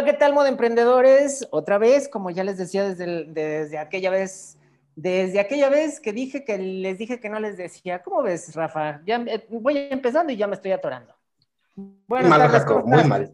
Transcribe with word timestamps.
Hola, 0.00 0.12
¿qué 0.12 0.16
tal, 0.16 0.32
moda 0.32 0.48
emprendedores? 0.48 1.46
Otra 1.50 1.76
vez, 1.76 2.08
como 2.08 2.30
ya 2.30 2.42
les 2.42 2.56
decía 2.56 2.88
desde, 2.88 3.26
desde 3.26 3.76
aquella 3.76 4.08
vez, 4.08 4.56
desde 4.96 5.38
aquella 5.40 5.68
vez 5.68 6.00
que 6.00 6.14
dije 6.14 6.42
que 6.42 6.56
les 6.56 6.96
dije 6.96 7.20
que 7.20 7.28
no 7.28 7.38
les 7.38 7.58
decía. 7.58 8.02
¿Cómo 8.02 8.22
ves, 8.22 8.54
Rafa? 8.54 9.02
Ya 9.04 9.16
eh, 9.16 9.46
voy 9.50 9.76
empezando 9.90 10.32
y 10.32 10.38
ya 10.38 10.46
me 10.46 10.54
estoy 10.54 10.72
atorando. 10.72 11.14
Buenas 12.06 12.30
mal, 12.30 12.40
tardes, 12.40 12.60
Jacob, 12.62 12.86
muy 12.86 13.04
mal. 13.04 13.30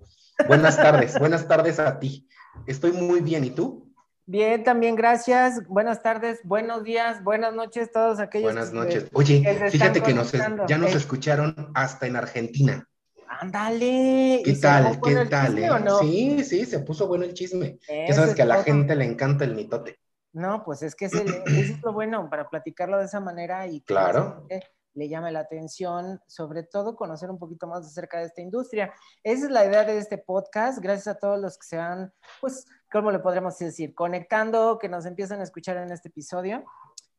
Buenas 0.49 0.77
tardes, 0.77 1.17
buenas 1.21 1.47
tardes 1.47 1.79
a 1.79 2.01
ti. 2.01 2.27
Estoy 2.67 2.91
muy 2.91 3.21
bien, 3.21 3.45
¿y 3.45 3.51
tú? 3.51 3.95
Bien, 4.27 4.65
también 4.65 4.97
gracias. 4.97 5.65
Buenas 5.69 6.03
tardes, 6.03 6.41
buenos 6.43 6.83
días, 6.83 7.23
buenas 7.23 7.55
noches, 7.55 7.93
todos 7.93 8.19
aquellos. 8.19 8.53
Buenas 8.53 8.73
noches. 8.73 9.07
Oye, 9.13 9.71
fíjate 9.71 10.03
que 10.03 10.13
nos, 10.13 10.33
ya 10.33 10.79
nos 10.79 10.97
escucharon 10.97 11.71
hasta 11.75 12.09
en 12.09 12.17
Argentina. 12.17 12.89
Ándale. 13.29 14.43
¿Qué 14.45 14.55
tal? 14.61 15.01
¿Qué 15.01 15.27
tal? 15.27 15.59
Eh? 15.59 15.71
Sí, 16.01 16.45
sí, 16.45 16.65
se 16.65 16.81
puso 16.81 17.07
bueno 17.07 17.25
el 17.25 17.35
chisme. 17.35 17.79
ya 17.89 18.15
sabes 18.15 18.35
que 18.35 18.43
a 18.43 18.47
la 18.47 18.63
gente 18.63 18.95
le 18.95 19.05
encanta 19.05 19.45
el 19.45 19.55
mitote. 19.55 19.99
No, 20.33 20.63
pues 20.65 20.83
es 20.83 20.95
que 20.95 21.07
es, 21.07 21.15
es 21.15 21.83
lo 21.83 21.93
bueno 21.93 22.29
para 22.29 22.49
platicarlo 22.51 22.99
de 22.99 23.07
esa 23.07 23.21
manera 23.21 23.67
y 23.67 23.81
que 23.81 23.95
claro. 23.95 24.47
le 24.93 25.09
llame 25.09 25.33
la 25.33 25.41
atención, 25.41 26.21
sobre 26.27 26.63
todo 26.63 26.95
conocer 26.95 27.31
un 27.31 27.39
poquito 27.39 27.67
más 27.67 27.87
acerca 27.87 28.19
de 28.19 28.27
esta 28.27 28.43
industria. 28.43 28.93
Esa 29.23 29.47
es 29.47 29.51
la 29.51 29.65
idea 29.65 29.85
de 29.85 29.97
este 29.97 30.19
podcast. 30.19 30.79
Gracias 30.81 31.09
a 31.09 31.19
todos 31.19 31.41
los 31.41 31.57
que 31.57 31.67
se 31.67 31.79
han, 31.79 32.13
pues, 32.41 32.67
¿cómo 32.93 33.11
le 33.11 33.19
podríamos 33.19 33.59
decir? 33.59 33.95
Conectando, 33.95 34.79
que 34.79 34.91
nos 34.91 35.07
empiezan 35.07 35.41
a 35.41 35.45
escuchar 35.45 35.79
en 35.79 35.91
este 35.91 36.09
episodio. 36.09 36.65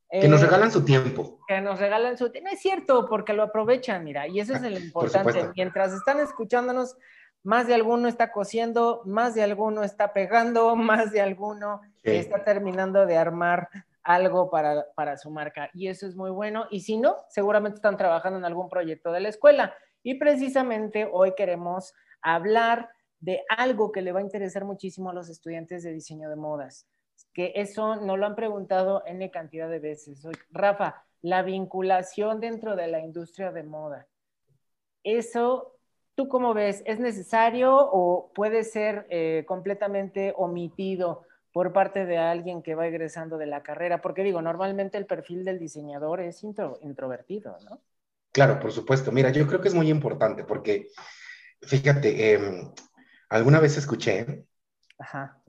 Que 0.09 0.27
nos 0.27 0.41
eh, 0.41 0.45
regalan 0.45 0.71
su 0.71 0.85
tiempo. 0.85 1.39
Que 1.47 1.59
nos 1.59 1.79
regalan 1.79 2.17
su 2.17 2.31
tiempo. 2.31 2.49
No 2.49 2.53
es 2.55 2.61
cierto, 2.61 3.07
porque 3.09 3.33
lo 3.33 3.43
aprovechan, 3.43 4.03
mira, 4.03 4.27
y 4.27 4.39
eso 4.39 4.53
es 4.53 4.63
el 4.63 4.77
importante. 4.83 5.49
Mientras 5.55 5.93
están 5.93 6.19
escuchándonos, 6.19 6.95
más 7.43 7.67
de 7.67 7.75
alguno 7.75 8.07
está 8.07 8.31
cosiendo, 8.31 9.01
más 9.05 9.35
de 9.35 9.43
alguno 9.43 9.83
está 9.83 10.13
pegando, 10.13 10.75
más 10.75 11.11
de 11.11 11.21
alguno 11.21 11.81
está 12.03 12.43
terminando 12.43 13.05
de 13.05 13.17
armar 13.17 13.69
algo 14.03 14.49
para, 14.49 14.85
para 14.95 15.17
su 15.17 15.29
marca. 15.29 15.69
Y 15.73 15.89
eso 15.89 16.07
es 16.07 16.15
muy 16.15 16.31
bueno. 16.31 16.67
Y 16.71 16.81
si 16.81 16.97
no, 16.97 17.17
seguramente 17.29 17.75
están 17.75 17.97
trabajando 17.97 18.39
en 18.39 18.45
algún 18.45 18.69
proyecto 18.69 19.11
de 19.11 19.19
la 19.19 19.29
escuela. 19.29 19.75
Y 20.03 20.13
precisamente 20.13 21.09
hoy 21.11 21.33
queremos 21.35 21.93
hablar 22.21 22.89
de 23.19 23.43
algo 23.49 23.91
que 23.91 24.01
le 24.01 24.13
va 24.13 24.19
a 24.19 24.23
interesar 24.23 24.63
muchísimo 24.63 25.09
a 25.09 25.13
los 25.13 25.27
estudiantes 25.27 25.83
de 25.83 25.91
diseño 25.91 26.29
de 26.29 26.37
modas 26.37 26.87
que 27.33 27.53
eso 27.55 27.95
no 27.97 28.17
lo 28.17 28.25
han 28.25 28.35
preguntado 28.35 29.03
N 29.05 29.29
cantidad 29.31 29.69
de 29.69 29.79
veces. 29.79 30.27
Rafa, 30.51 31.05
la 31.21 31.41
vinculación 31.41 32.39
dentro 32.39 32.75
de 32.75 32.87
la 32.87 32.99
industria 32.99 33.51
de 33.51 33.63
moda, 33.63 34.07
eso, 35.03 35.75
¿tú 36.15 36.27
cómo 36.27 36.53
ves? 36.53 36.83
¿Es 36.85 36.99
necesario 36.99 37.75
o 37.77 38.31
puede 38.33 38.63
ser 38.63 39.07
eh, 39.09 39.45
completamente 39.47 40.33
omitido 40.35 41.25
por 41.53 41.73
parte 41.73 42.05
de 42.05 42.17
alguien 42.17 42.61
que 42.61 42.75
va 42.75 42.87
egresando 42.87 43.37
de 43.37 43.45
la 43.45 43.63
carrera? 43.63 44.01
Porque 44.01 44.23
digo, 44.23 44.41
normalmente 44.41 44.97
el 44.97 45.05
perfil 45.05 45.45
del 45.45 45.59
diseñador 45.59 46.21
es 46.21 46.43
introvertido, 46.43 47.57
¿no? 47.69 47.81
Claro, 48.31 48.59
por 48.59 48.71
supuesto. 48.71 49.11
Mira, 49.11 49.31
yo 49.31 49.47
creo 49.47 49.61
que 49.61 49.67
es 49.67 49.73
muy 49.73 49.89
importante 49.89 50.43
porque, 50.43 50.87
fíjate, 51.61 52.33
em, 52.33 52.71
alguna 53.29 53.59
vez 53.59 53.77
escuché 53.77 54.45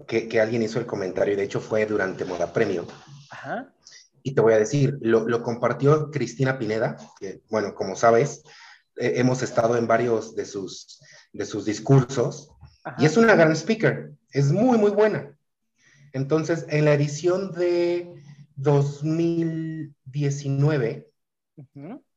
que, 0.06 0.40
alguien 0.40 0.62
hizo 0.62 0.78
el 0.78 0.86
comentario, 0.86 1.36
de 1.36 1.42
hecho 1.44 1.60
fue 1.60 1.86
durante 1.86 2.24
Moda 2.24 2.52
Premio. 2.52 2.86
Y 4.22 4.34
te 4.34 4.40
voy 4.40 4.52
a 4.52 4.58
decir, 4.58 4.98
lo, 5.00 5.42
compartió 5.42 6.10
Cristina 6.10 6.58
Pineda, 6.58 6.96
que, 7.18 7.42
bueno, 7.48 7.74
como 7.74 7.96
sabes, 7.96 8.42
hemos 8.96 9.42
estado 9.42 9.76
en 9.76 9.86
varios 9.86 10.34
de 10.34 10.44
sus, 10.44 11.00
de 11.32 11.46
sus 11.46 11.64
discursos, 11.64 12.50
y 12.98 13.06
es 13.06 13.16
una 13.16 13.34
gran 13.34 13.52
speaker, 13.52 14.12
es 14.32 14.52
muy, 14.52 14.78
muy 14.78 14.90
buena. 14.90 15.34
Entonces, 16.12 16.66
en 16.68 16.84
la 16.84 16.94
edición 16.94 17.52
de 17.52 18.22
2019, 18.56 21.10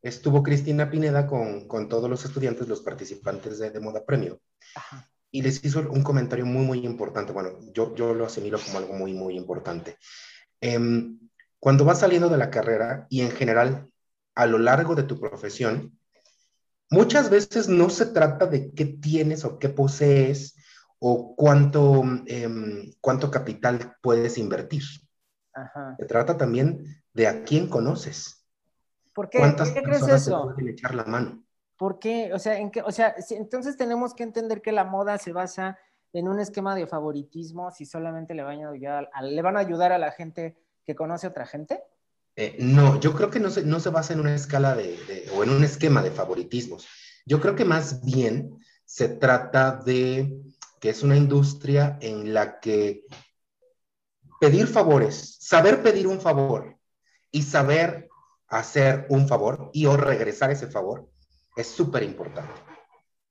estuvo 0.02 0.44
Cristina 0.44 0.90
Pineda 0.90 1.28
con, 1.28 1.68
todos 1.88 2.10
los 2.10 2.26
estudiantes, 2.26 2.68
los 2.68 2.82
participantes 2.82 3.60
de, 3.60 3.72
de 3.72 3.80
Moda 3.80 4.04
Premio. 4.06 4.42
Ajá 4.76 5.11
y 5.32 5.42
les 5.42 5.64
hizo 5.64 5.80
un 5.90 6.04
comentario 6.04 6.46
muy, 6.46 6.66
muy 6.66 6.86
importante. 6.86 7.32
Bueno, 7.32 7.58
yo, 7.74 7.96
yo 7.96 8.14
lo 8.14 8.26
asimilo 8.26 8.60
como 8.60 8.78
algo 8.78 8.94
muy, 8.94 9.14
muy 9.14 9.36
importante. 9.38 9.98
Em, 10.60 11.20
cuando 11.60 11.86
vas 11.86 12.00
saliendo 12.00 12.30
de 12.30 12.38
la 12.38 12.52
carrera 12.52 13.08
y 13.10 13.22
en 13.22 13.32
general 13.32 13.90
a 14.36 14.46
lo 14.46 14.58
largo 14.58 14.96
de 14.96 15.04
tu 15.04 15.20
profesión, 15.20 15.98
muchas 16.90 17.30
veces 17.30 17.70
no 17.70 17.90
se 17.90 18.08
trata 18.08 18.46
de 18.46 18.72
qué 18.74 18.86
tienes 18.86 19.46
o 19.46 19.58
qué 19.58 19.70
posees 19.70 20.56
o 21.00 21.36
cuánto, 21.36 22.04
em, 22.28 22.92
cuánto 23.00 23.32
capital 23.32 23.96
puedes 24.02 24.38
invertir. 24.38 24.84
Se 25.98 26.06
trata 26.06 26.38
también 26.38 27.04
de 27.14 27.28
a 27.28 27.44
quién 27.44 27.68
conoces. 27.68 28.46
¿Por 29.14 29.30
qué? 29.30 29.40
¿Cuántas 29.40 29.70
¿Por 29.70 29.78
qué 29.78 29.84
crees 29.84 30.08
eso? 30.08 30.48
Te 30.48 30.54
pueden 30.54 30.70
echar 30.70 30.96
la 30.96 31.06
mano? 31.06 31.41
¿Por 31.82 31.98
qué? 31.98 32.32
O 32.32 32.38
sea, 32.38 32.60
entonces 33.32 33.76
tenemos 33.76 34.14
que 34.14 34.22
entender 34.22 34.62
que 34.62 34.72
la 34.72 34.84
moda 34.84 35.18
se 35.18 35.34
basa 35.34 35.80
en 36.14 36.28
un 36.28 36.40
esquema 36.40 36.76
de 36.76 36.86
favoritismo 36.86 37.72
si 37.72 37.88
solamente 37.88 38.36
le 38.36 38.44
van 38.44 38.64
a 38.64 39.60
ayudar 39.60 39.92
a, 39.92 39.98
la 39.98 40.12
gente 40.12 40.56
que 40.86 40.94
conoce 40.94 41.26
a 41.26 41.32
otra 41.32 41.48
gente. 41.48 41.82
Eh, 42.36 42.56
no, 42.60 43.00
yo 43.00 43.16
creo 43.16 43.32
que 43.32 43.40
no 43.40 43.50
se, 43.50 43.64
no 43.64 43.80
se 43.80 43.90
basa 43.90 44.14
en 44.14 44.20
una 44.20 44.36
escala 44.36 44.76
de, 44.76 45.26
o 45.36 45.42
en 45.42 45.50
un 45.50 45.64
esquema 45.64 46.04
de 46.04 46.12
favoritismos. 46.12 46.88
Yo 47.26 47.42
creo 47.42 47.56
que 47.56 47.66
más 47.66 48.06
bien 48.06 48.60
se 48.86 49.10
trata 49.10 49.72
de 49.72 50.40
que 50.80 50.92
es 50.92 51.02
una 51.02 51.18
industria 51.18 51.98
en 52.00 52.32
la 52.32 52.60
que 52.60 53.06
pedir 54.40 54.68
favores, 54.68 55.38
saber 55.40 55.82
pedir 55.82 56.06
un 56.06 56.22
favor 56.22 56.78
y 57.32 57.42
saber 57.42 58.08
hacer 58.48 59.08
un 59.10 59.28
favor 59.28 59.72
y 59.74 59.88
o 59.88 59.98
regresar 59.98 60.52
ese 60.52 60.68
favor 60.68 61.11
es 61.56 61.68
súper 61.68 62.04
importante. 62.04 62.54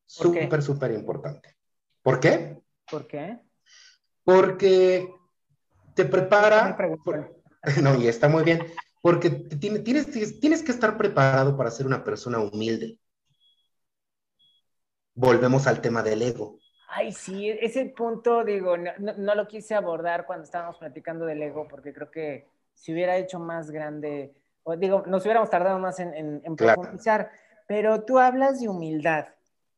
Súper, 0.06 0.62
súper 0.62 0.90
importante. 0.92 1.56
¿Por 2.02 2.18
qué? 2.18 2.60
¿Por 2.90 3.06
qué? 3.06 3.40
Porque 4.24 5.08
te 5.94 6.04
prepara. 6.04 6.76
no, 7.82 7.94
y 7.96 8.08
está 8.08 8.28
muy 8.28 8.42
bien. 8.42 8.66
Porque 9.00 9.30
tienes, 9.30 10.10
tienes 10.40 10.62
que 10.62 10.72
estar 10.72 10.96
preparado 10.96 11.56
para 11.56 11.70
ser 11.70 11.86
una 11.86 12.04
persona 12.04 12.38
humilde. 12.38 12.98
Volvemos 15.14 15.66
al 15.66 15.80
tema 15.80 16.02
del 16.02 16.22
ego. 16.22 16.58
Ay, 16.92 17.12
sí, 17.12 17.48
ese 17.48 17.86
punto, 17.86 18.44
digo, 18.44 18.76
no, 18.76 19.34
lo 19.34 19.46
quise 19.46 19.76
abordar 19.76 20.26
cuando 20.26 20.44
estábamos 20.44 20.76
platicando 20.76 21.24
del 21.24 21.40
ego, 21.40 21.68
porque 21.68 21.92
creo 21.92 22.10
que 22.10 22.48
si 22.74 22.92
hubiera 22.92 23.16
hecho 23.16 23.38
más 23.38 23.70
grande, 23.70 24.34
o 24.64 24.76
digo, 24.76 25.04
nos 25.06 25.22
hubiéramos 25.22 25.48
tardado 25.50 25.78
más 25.78 26.00
en, 26.00 26.42
profundizar. 26.56 27.30
Pero 27.70 28.02
tú 28.02 28.18
hablas 28.18 28.58
de 28.58 28.68
humildad. 28.68 29.28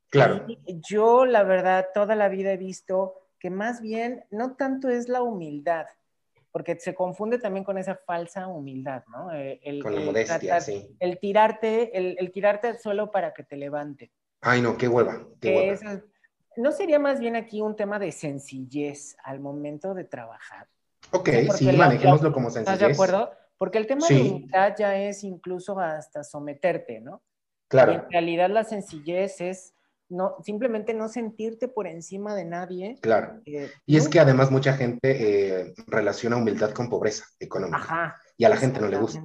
Claro. 0.09 0.47
yo, 0.89 1.27
la 1.27 1.43
verdad, 1.43 1.89
toda 1.93 2.15
la 2.15 2.27
vida 2.27 2.51
he 2.51 2.57
visto 2.57 3.13
que 3.37 3.51
más 3.51 3.81
bien 3.81 4.25
no 4.31 4.55
tanto 4.55 4.89
es 4.89 5.09
la 5.09 5.21
humildad, 5.21 5.85
porque 6.51 6.79
se 6.79 6.95
confunde 6.95 7.37
también 7.37 7.63
con 7.63 7.77
esa 7.77 7.95
falsa 7.95 8.47
humildad, 8.47 9.03
¿no? 9.11 9.31
Eh, 9.31 9.59
el, 9.63 9.83
con 9.83 9.93
la 9.93 10.01
modestia, 10.01 10.59
sí. 10.59 10.87
El 10.99 11.19
tirarte, 11.19 11.95
el, 11.95 12.31
tirarte 12.31 12.67
al 12.67 12.79
suelo 12.79 13.11
para 13.11 13.31
que 13.31 13.43
te 13.43 13.57
levante. 13.57 14.11
Ay, 14.41 14.63
no, 14.63 14.75
qué 14.75 14.87
hueva, 14.87 15.27
qué 15.39 15.55
hueva. 15.55 16.01
¿No 16.57 16.71
sería 16.71 16.97
más 16.97 17.19
bien 17.19 17.35
aquí 17.35 17.61
un 17.61 17.75
tema 17.75 17.99
de 17.99 18.11
sencillez 18.11 19.15
al 19.23 19.39
momento 19.39 19.93
de 19.93 20.05
trabajar? 20.05 20.67
Ok, 21.11 21.29
sí, 21.55 21.71
manejémoslo 21.71 22.33
como 22.33 22.49
sencillez. 22.49 22.73
¿Estás 22.73 22.87
de 22.87 22.91
acuerdo? 22.91 23.31
Porque 23.55 23.77
el 23.77 23.85
tema 23.85 24.07
de 24.07 24.15
humildad 24.15 24.73
ya 24.79 24.97
es 24.97 25.23
incluso 25.23 25.79
hasta 25.79 26.23
someterte, 26.23 26.99
¿no? 26.99 27.21
En 27.73 28.11
realidad 28.11 28.49
la 28.49 28.63
sencillez 28.63 29.41
es 29.41 29.73
no, 30.09 30.35
simplemente 30.43 30.93
no 30.93 31.07
sentirte 31.07 31.67
por 31.67 31.87
encima 31.87 32.35
de 32.35 32.45
nadie. 32.45 32.97
Claro. 33.01 33.41
Eh, 33.45 33.71
y 33.85 33.97
es 33.97 34.07
que 34.07 34.19
además 34.19 34.51
mucha 34.51 34.73
gente 34.73 35.61
eh, 35.61 35.73
relaciona 35.87 36.37
humildad 36.37 36.71
con 36.71 36.89
pobreza 36.89 37.25
económica. 37.39 37.77
Ajá. 37.77 38.21
Y 38.37 38.45
a 38.45 38.49
la 38.49 38.57
gente 38.57 38.79
no 38.79 38.87
le 38.87 38.97
gusta. 38.97 39.21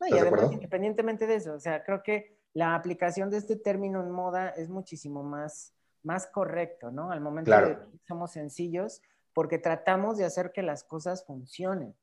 No, 0.00 0.08
y 0.08 0.18
además, 0.18 0.52
independientemente 0.52 1.26
de 1.26 1.36
eso, 1.36 1.54
o 1.54 1.60
sea, 1.60 1.84
creo 1.84 2.02
que 2.02 2.38
la 2.54 2.74
aplicación 2.74 3.30
de 3.30 3.38
este 3.38 3.56
término 3.56 4.00
en 4.02 4.10
moda 4.10 4.48
es 4.50 4.68
muchísimo 4.68 5.22
más, 5.22 5.74
más 6.02 6.26
correcto, 6.26 6.90
¿no? 6.90 7.10
Al 7.10 7.20
momento 7.20 7.50
de 7.50 7.76
que 7.76 7.98
somos 8.08 8.32
sencillos, 8.32 9.00
porque 9.32 9.58
tratamos 9.58 10.18
de 10.18 10.24
hacer 10.24 10.52
que 10.52 10.62
las 10.62 10.84
cosas 10.84 11.24
funcionen. 11.24 11.94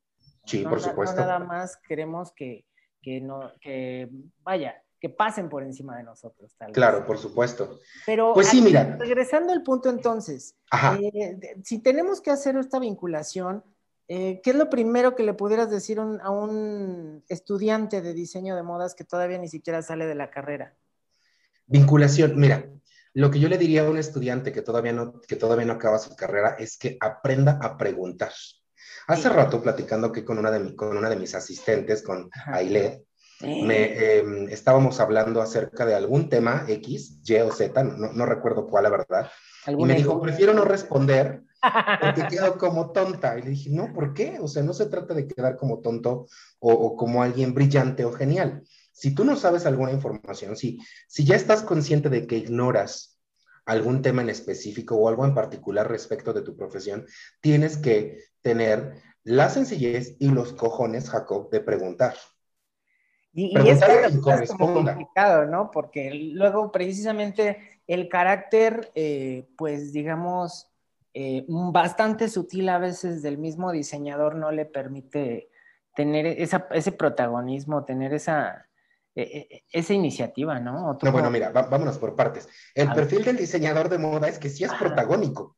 Sí, 0.45 0.63
por 0.63 0.81
supuesto. 0.81 1.15
No 1.15 1.21
nada 1.21 1.39
más 1.39 1.77
queremos 1.77 2.31
que, 2.31 2.65
que, 3.01 3.21
no, 3.21 3.51
que 3.59 4.09
vaya, 4.41 4.81
que 4.99 5.09
pasen 5.09 5.49
por 5.49 5.63
encima 5.63 5.97
de 5.97 6.03
nosotros. 6.03 6.53
Tal 6.57 6.71
claro, 6.71 7.05
por 7.05 7.17
supuesto. 7.17 7.79
Pero 8.05 8.33
pues 8.33 8.47
sí, 8.47 8.61
mira. 8.61 8.97
regresando 8.99 9.53
al 9.53 9.63
punto 9.63 9.89
entonces, 9.89 10.55
eh, 11.01 11.39
si 11.63 11.79
tenemos 11.79 12.21
que 12.21 12.31
hacer 12.31 12.57
esta 12.57 12.79
vinculación, 12.79 13.63
eh, 14.07 14.41
¿qué 14.43 14.49
es 14.49 14.55
lo 14.55 14.69
primero 14.69 15.15
que 15.15 15.23
le 15.23 15.33
pudieras 15.33 15.69
decir 15.69 15.99
a 15.99 16.29
un 16.31 17.23
estudiante 17.29 18.01
de 18.01 18.13
diseño 18.13 18.55
de 18.55 18.63
modas 18.63 18.95
que 18.95 19.03
todavía 19.03 19.37
ni 19.37 19.47
siquiera 19.47 19.81
sale 19.81 20.05
de 20.05 20.15
la 20.15 20.29
carrera? 20.29 20.75
Vinculación, 21.67 22.37
mira, 22.37 22.65
Lo 23.13 23.31
que 23.31 23.39
yo 23.39 23.49
le 23.49 23.57
diría 23.57 23.85
a 23.85 23.89
un 23.89 23.97
estudiante 23.97 24.51
que 24.51 24.61
todavía 24.61 24.93
no, 24.93 25.21
que 25.21 25.35
todavía 25.35 25.65
no 25.65 25.73
acaba 25.73 25.99
su 25.99 26.15
carrera 26.15 26.55
es 26.59 26.77
que 26.77 26.97
aprenda 26.99 27.59
a 27.61 27.77
preguntar. 27.77 28.31
Hace 29.07 29.29
rato, 29.29 29.61
platicando 29.61 30.11
que 30.11 30.23
con 30.23 30.37
una 30.37 30.51
de, 30.51 30.75
con 30.75 30.95
una 30.95 31.09
de 31.09 31.15
mis 31.15 31.33
asistentes, 31.33 32.03
con 32.03 32.29
Me, 33.41 34.17
em, 34.17 34.49
estábamos 34.49 34.99
hablando 34.99 35.41
acerca 35.41 35.85
de 35.85 35.95
algún 35.95 36.27
tema 36.27 36.65
X, 36.67 37.21
Y 37.23 37.35
o 37.37 37.51
Z, 37.51 37.83
no, 37.83 38.11
no 38.11 38.25
recuerdo 38.25 38.67
cuál, 38.67 38.83
la 38.83 38.89
verdad. 38.89 39.31
Y 39.67 39.85
me 39.85 39.95
dijo, 39.95 40.19
prefiero 40.21 40.53
no 40.53 40.65
responder 40.65 41.43
porque 42.01 42.27
quedo 42.27 42.57
como 42.57 42.91
tonta. 42.91 43.37
Y 43.37 43.43
le 43.43 43.49
dije, 43.51 43.69
no, 43.69 43.93
¿por 43.93 44.13
qué? 44.13 44.39
O 44.41 44.47
sea, 44.47 44.63
no 44.63 44.73
se 44.73 44.87
trata 44.87 45.13
de 45.13 45.27
quedar 45.27 45.55
como 45.55 45.79
tonto 45.79 46.27
o, 46.59 46.73
o 46.73 46.95
como 46.95 47.23
alguien 47.23 47.53
brillante 47.53 48.03
o 48.03 48.11
genial. 48.11 48.63
Si 48.91 49.15
tú 49.15 49.23
no 49.23 49.37
sabes 49.37 49.65
alguna 49.65 49.93
información, 49.93 50.57
si, 50.57 50.79
si 51.07 51.23
ya 51.23 51.35
estás 51.35 51.63
consciente 51.63 52.09
de 52.09 52.27
que 52.27 52.37
ignoras 52.37 53.19
algún 53.65 54.01
tema 54.01 54.21
en 54.21 54.29
específico 54.29 54.95
o 54.95 55.07
algo 55.07 55.25
en 55.25 55.35
particular 55.35 55.87
respecto 55.87 56.33
de 56.33 56.41
tu 56.41 56.57
profesión, 56.57 57.05
tienes 57.39 57.77
que 57.77 58.17
tener 58.41 59.01
la 59.23 59.49
sencillez 59.49 60.15
y 60.19 60.29
los 60.29 60.53
cojones, 60.53 61.09
Jacob, 61.09 61.49
de 61.51 61.61
preguntar. 61.61 62.15
Y, 63.33 63.57
y 63.57 63.69
es, 63.69 63.81
es 63.81 64.51
complicado, 64.51 65.45
¿no? 65.45 65.69
Porque 65.71 66.11
luego 66.33 66.71
precisamente 66.71 67.81
el 67.87 68.09
carácter, 68.09 68.91
eh, 68.95 69.47
pues 69.57 69.93
digamos, 69.93 70.69
eh, 71.13 71.45
bastante 71.47 72.29
sutil 72.29 72.69
a 72.69 72.79
veces 72.79 73.21
del 73.21 73.37
mismo 73.37 73.71
diseñador 73.71 74.35
no 74.35 74.51
le 74.51 74.65
permite 74.65 75.49
tener 75.95 76.25
ese 76.27 76.91
protagonismo, 76.91 77.83
tener 77.83 78.13
esa, 78.13 78.67
e, 79.15 79.21
e, 79.21 79.63
esa 79.71 79.93
iniciativa, 79.93 80.59
¿no? 80.59 80.97
No, 81.01 81.11
bueno, 81.11 81.29
mira, 81.29 81.49
vámonos 81.49 81.97
por 81.97 82.15
partes. 82.15 82.47
El 82.73 82.91
perfil 82.93 83.25
del 83.25 83.37
diseñador 83.37 83.89
de 83.89 83.97
moda 83.97 84.27
es 84.27 84.39
que 84.39 84.49
sí 84.49 84.63
es 84.63 84.73
protagónico. 84.73 85.57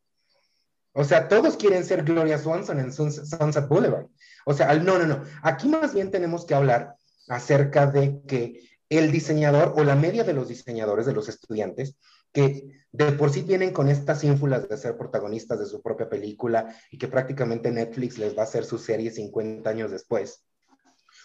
O 0.93 1.03
sea, 1.03 1.27
todos 1.27 1.57
quieren 1.57 1.83
ser 1.83 2.03
Gloria 2.03 2.37
Swanson 2.37 2.79
en 2.79 2.91
Sunset 2.91 3.67
Boulevard. 3.67 4.07
O 4.45 4.53
sea, 4.53 4.73
no, 4.75 4.97
no, 4.97 5.05
no. 5.05 5.23
Aquí 5.43 5.67
más 5.67 5.93
bien 5.93 6.11
tenemos 6.11 6.45
que 6.45 6.55
hablar 6.55 6.95
acerca 7.27 7.87
de 7.87 8.21
que 8.27 8.61
el 8.89 9.11
diseñador 9.11 9.73
o 9.77 9.83
la 9.83 9.95
media 9.95 10.23
de 10.23 10.33
los 10.33 10.49
diseñadores, 10.49 11.05
de 11.05 11.13
los 11.13 11.29
estudiantes, 11.29 11.95
que 12.33 12.83
de 12.91 13.11
por 13.13 13.31
sí 13.31 13.41
vienen 13.41 13.71
con 13.71 13.87
estas 13.87 14.23
ínfulas 14.23 14.67
de 14.67 14.77
ser 14.77 14.97
protagonistas 14.97 15.59
de 15.59 15.65
su 15.65 15.81
propia 15.81 16.09
película 16.09 16.75
y 16.91 16.97
que 16.97 17.07
prácticamente 17.07 17.71
Netflix 17.71 18.17
les 18.17 18.35
va 18.35 18.41
a 18.41 18.45
hacer 18.45 18.65
su 18.65 18.77
serie 18.77 19.11
50 19.11 19.69
años 19.69 19.91
después, 19.91 20.43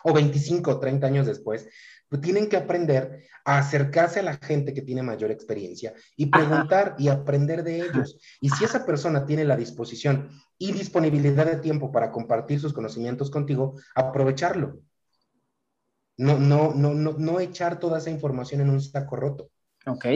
o 0.04 0.12
25 0.12 0.70
o 0.70 0.78
30 0.78 1.06
años 1.06 1.26
después, 1.26 1.68
pues 2.08 2.22
tienen 2.22 2.48
que 2.48 2.56
aprender 2.56 3.24
a 3.44 3.58
acercarse 3.58 4.20
a 4.20 4.24
la 4.24 4.34
gente 4.36 4.72
que 4.72 4.82
tiene 4.82 5.02
mayor 5.02 5.30
experiencia 5.30 5.92
y 6.16 6.26
preguntar 6.26 6.94
y 6.98 7.08
aprender 7.08 7.64
de 7.64 7.80
ellos. 7.80 8.16
Y 8.40 8.50
si 8.50 8.64
esa 8.64 8.86
persona 8.86 9.26
tiene 9.26 9.44
la 9.44 9.56
disposición 9.56 10.30
y 10.58 10.72
disponibilidad 10.72 11.46
de 11.46 11.56
tiempo 11.56 11.90
para 11.90 12.12
compartir 12.12 12.60
sus 12.60 12.72
conocimientos 12.72 13.30
contigo, 13.30 13.74
aprovecharlo. 13.94 14.80
No, 16.18 16.38
no, 16.38 16.72
no, 16.74 16.94
no, 16.94 17.14
no 17.18 17.40
echar 17.40 17.78
toda 17.78 17.98
esa 17.98 18.10
información 18.10 18.60
en 18.62 18.70
un 18.70 18.80
saco 18.80 19.16
roto. 19.16 19.50
Ok. 19.86 20.06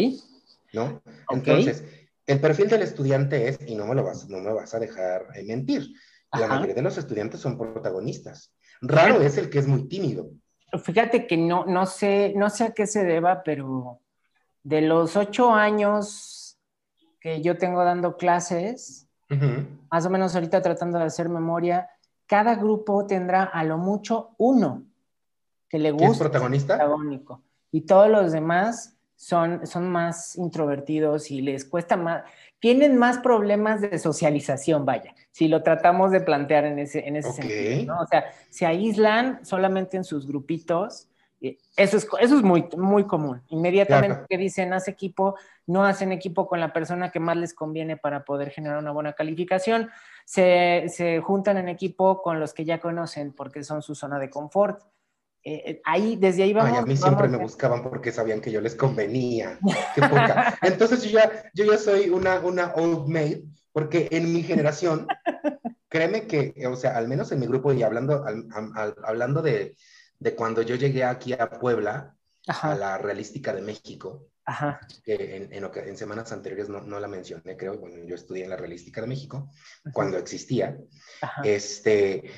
¿No? 0.73 1.03
Entonces, 1.31 1.85
el 2.27 2.41
perfil 2.41 2.69
del 2.69 2.83
estudiante 2.83 3.49
es, 3.49 3.59
y 3.67 3.75
no 3.75 3.87
me 3.87 3.95
lo 3.95 4.05
vas, 4.05 4.29
no 4.29 4.39
me 4.39 4.53
vas 4.53 4.75
a 4.75 4.79
dejar 4.79 5.27
mentir, 5.45 5.89
la 6.33 6.47
mayoría 6.47 6.75
de 6.75 6.83
los 6.83 6.97
estudiantes 6.97 7.41
son 7.41 7.59
protagonistas. 7.59 8.55
Raro 8.81 9.21
es 9.21 9.37
el 9.37 9.51
que 9.51 9.59
es 9.59 9.67
muy 9.67 9.89
tímido. 9.89 10.31
Fíjate 10.85 11.27
que 11.27 11.37
no, 11.37 11.67
no, 11.67 11.87
sé, 11.87 12.33
no 12.37 12.49
sé 12.49 12.65
a 12.65 12.71
qué 12.71 12.87
se 12.87 13.05
deba, 13.05 13.43
pero 13.43 14.01
de 14.63 14.81
los 14.83 15.17
ocho 15.17 15.53
años 15.53 16.59
que 17.21 17.43
yo 17.43 17.59
tengo 17.59 17.85
dando 17.85 18.17
clases, 18.17 19.09
más 19.91 20.07
o 20.07 20.11
menos 20.11 20.35
ahorita 20.35 20.63
tratando 20.63 20.99
de 20.99 21.05
hacer 21.05 21.29
memoria, 21.29 21.89
cada 22.27 22.55
grupo 22.55 23.07
tendrá 23.07 23.43
a 23.43 23.65
lo 23.65 23.77
mucho 23.77 24.35
uno 24.39 24.90
que 25.71 25.79
le 25.79 25.93
gusta. 25.93 26.11
¿Es 26.11 26.19
protagonista? 26.19 26.77
Protagónico. 26.77 27.43
Y 27.73 27.83
todos 27.83 28.11
los 28.11 28.33
demás 28.33 28.99
son, 29.15 29.67
son 29.67 29.89
más 29.89 30.37
introvertidos 30.37 31.31
y 31.31 31.41
les 31.41 31.65
cuesta 31.65 31.97
más, 31.97 32.25
tienen 32.59 32.97
más 32.97 33.19
problemas 33.19 33.81
de 33.81 33.99
socialización, 33.99 34.85
vaya, 34.85 35.15
si 35.31 35.47
lo 35.47 35.63
tratamos 35.63 36.11
de 36.11 36.21
plantear 36.21 36.65
en 36.65 36.79
ese, 36.81 37.07
en 37.07 37.17
ese 37.17 37.33
sentido, 37.33 37.95
¿no? 37.95 38.01
O 38.01 38.07
sea, 38.07 38.25
se 38.51 38.67
aíslan 38.67 39.45
solamente 39.45 39.97
en 39.97 40.05
sus 40.05 40.27
grupitos. 40.27 41.07
Eso 41.77 41.97
es, 41.97 42.07
eso 42.21 42.37
es 42.37 42.43
muy, 42.43 42.69
muy 42.77 43.05
común. 43.05 43.43
Inmediatamente 43.49 44.27
que 44.29 44.37
dicen, 44.37 44.75
haz 44.75 44.89
equipo, 44.89 45.37
no 45.67 45.85
hacen 45.85 46.13
equipo 46.13 46.47
con 46.47 46.61
la 46.61 46.73
persona 46.73 47.11
que 47.11 47.21
más 47.21 47.37
les 47.37 47.55
conviene 47.55 47.97
para 47.97 48.25
poder 48.25 48.51
generar 48.51 48.79
una 48.79 48.91
buena 48.91 49.15
calificación. 49.15 49.89
Se, 50.27 50.87
se 50.89 51.21
juntan 51.21 51.57
en 51.57 51.69
equipo 51.69 52.21
con 52.21 52.41
los 52.41 52.53
que 52.53 52.67
ya 52.67 52.79
conocen 52.79 53.33
porque 53.33 53.65
son 53.65 53.81
su 53.81 53.95
zona 53.95 54.19
de 54.19 54.29
confort 54.29 54.83
eh, 55.43 55.63
eh, 55.65 55.81
ahí, 55.85 56.17
desde 56.17 56.43
ahí 56.43 56.53
vamos. 56.53 56.73
Ay, 56.73 56.79
a 56.79 56.87
mí 56.87 56.97
siempre 56.97 57.29
me 57.29 57.39
buscaban 57.39 57.83
porque 57.83 58.13
sabían 58.13 58.41
que 58.41 58.53
yo 58.53 58.61
les 58.61 58.75
convenía. 58.75 59.59
Qué 59.95 60.03
poca. 60.03 60.59
Entonces 60.63 61.03
yo 61.03 61.11
ya, 61.11 61.51
yo 61.55 61.65
ya 61.65 61.79
soy 61.79 62.11
una, 62.11 62.41
una 62.41 62.73
old 62.75 63.09
maid, 63.09 63.45
porque 63.73 64.09
en 64.11 64.33
mi 64.33 64.43
generación, 64.43 65.07
créeme 65.89 66.27
que, 66.27 66.55
o 66.67 66.77
sea, 66.77 66.97
al 66.97 67.09
menos 67.09 67.33
en 67.33 67.41
mi 67.41 67.47
grupo 67.47 67.73
y 67.73 67.83
hablando, 67.83 68.25
hablando 69.03 69.43
de, 69.43 69.77
de, 70.19 70.35
cuando 70.35 70.63
yo 70.63 70.77
llegué 70.77 71.05
aquí 71.05 71.33
a 71.33 71.51
Puebla, 71.51 72.15
a 72.47 72.75
la 72.75 72.99
Realística 72.99 73.55
de 73.55 73.63
México, 73.63 74.27
que 75.05 75.37
en, 75.37 75.53
en, 75.53 75.97
semanas 75.97 76.33
anteriores 76.33 76.69
no, 76.69 76.81
no, 76.81 76.99
la 76.99 77.09
mencioné, 77.09 77.57
creo, 77.57 77.79
bueno, 77.79 78.05
yo 78.05 78.15
estudié 78.15 78.45
en 78.45 78.51
la 78.51 78.57
Realística 78.57 79.01
de 79.01 79.07
México, 79.07 79.49
cuando 79.93 80.19
existía, 80.19 80.77
este, 81.45 82.31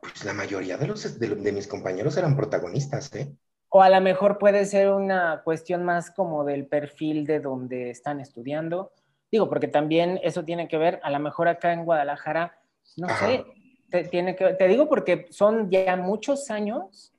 pues 0.00 0.24
la 0.24 0.32
mayoría 0.32 0.76
de, 0.76 0.86
los, 0.86 1.18
de, 1.18 1.52
mis 1.52 1.66
compañeros 1.66 2.16
eran 2.16 2.36
protagonistas, 2.36 3.14
¿eh? 3.14 3.32
O 3.68 3.82
a 3.82 3.88
lo 3.88 4.00
mejor 4.00 4.38
puede 4.38 4.64
ser 4.64 4.90
una 4.90 5.42
cuestión 5.44 5.84
más 5.84 6.10
como 6.10 6.44
del 6.44 6.66
perfil 6.66 7.24
de 7.24 7.38
donde 7.38 7.90
están 7.90 8.18
estudiando. 8.18 8.92
Digo, 9.30 9.48
porque 9.48 9.68
también 9.68 10.18
eso 10.24 10.44
tiene 10.44 10.66
que 10.66 10.76
ver, 10.76 10.98
a 11.04 11.10
lo 11.10 11.20
mejor 11.20 11.46
acá 11.46 11.72
en 11.72 11.84
Guadalajara, 11.84 12.58
no 12.96 13.08
sé, 13.08 13.44
te, 13.88 14.04
tiene 14.04 14.34
que, 14.34 14.54
te 14.54 14.66
digo 14.66 14.88
porque 14.88 15.28
son 15.30 15.70
ya 15.70 15.96
muchos 15.96 16.50
años 16.50 17.14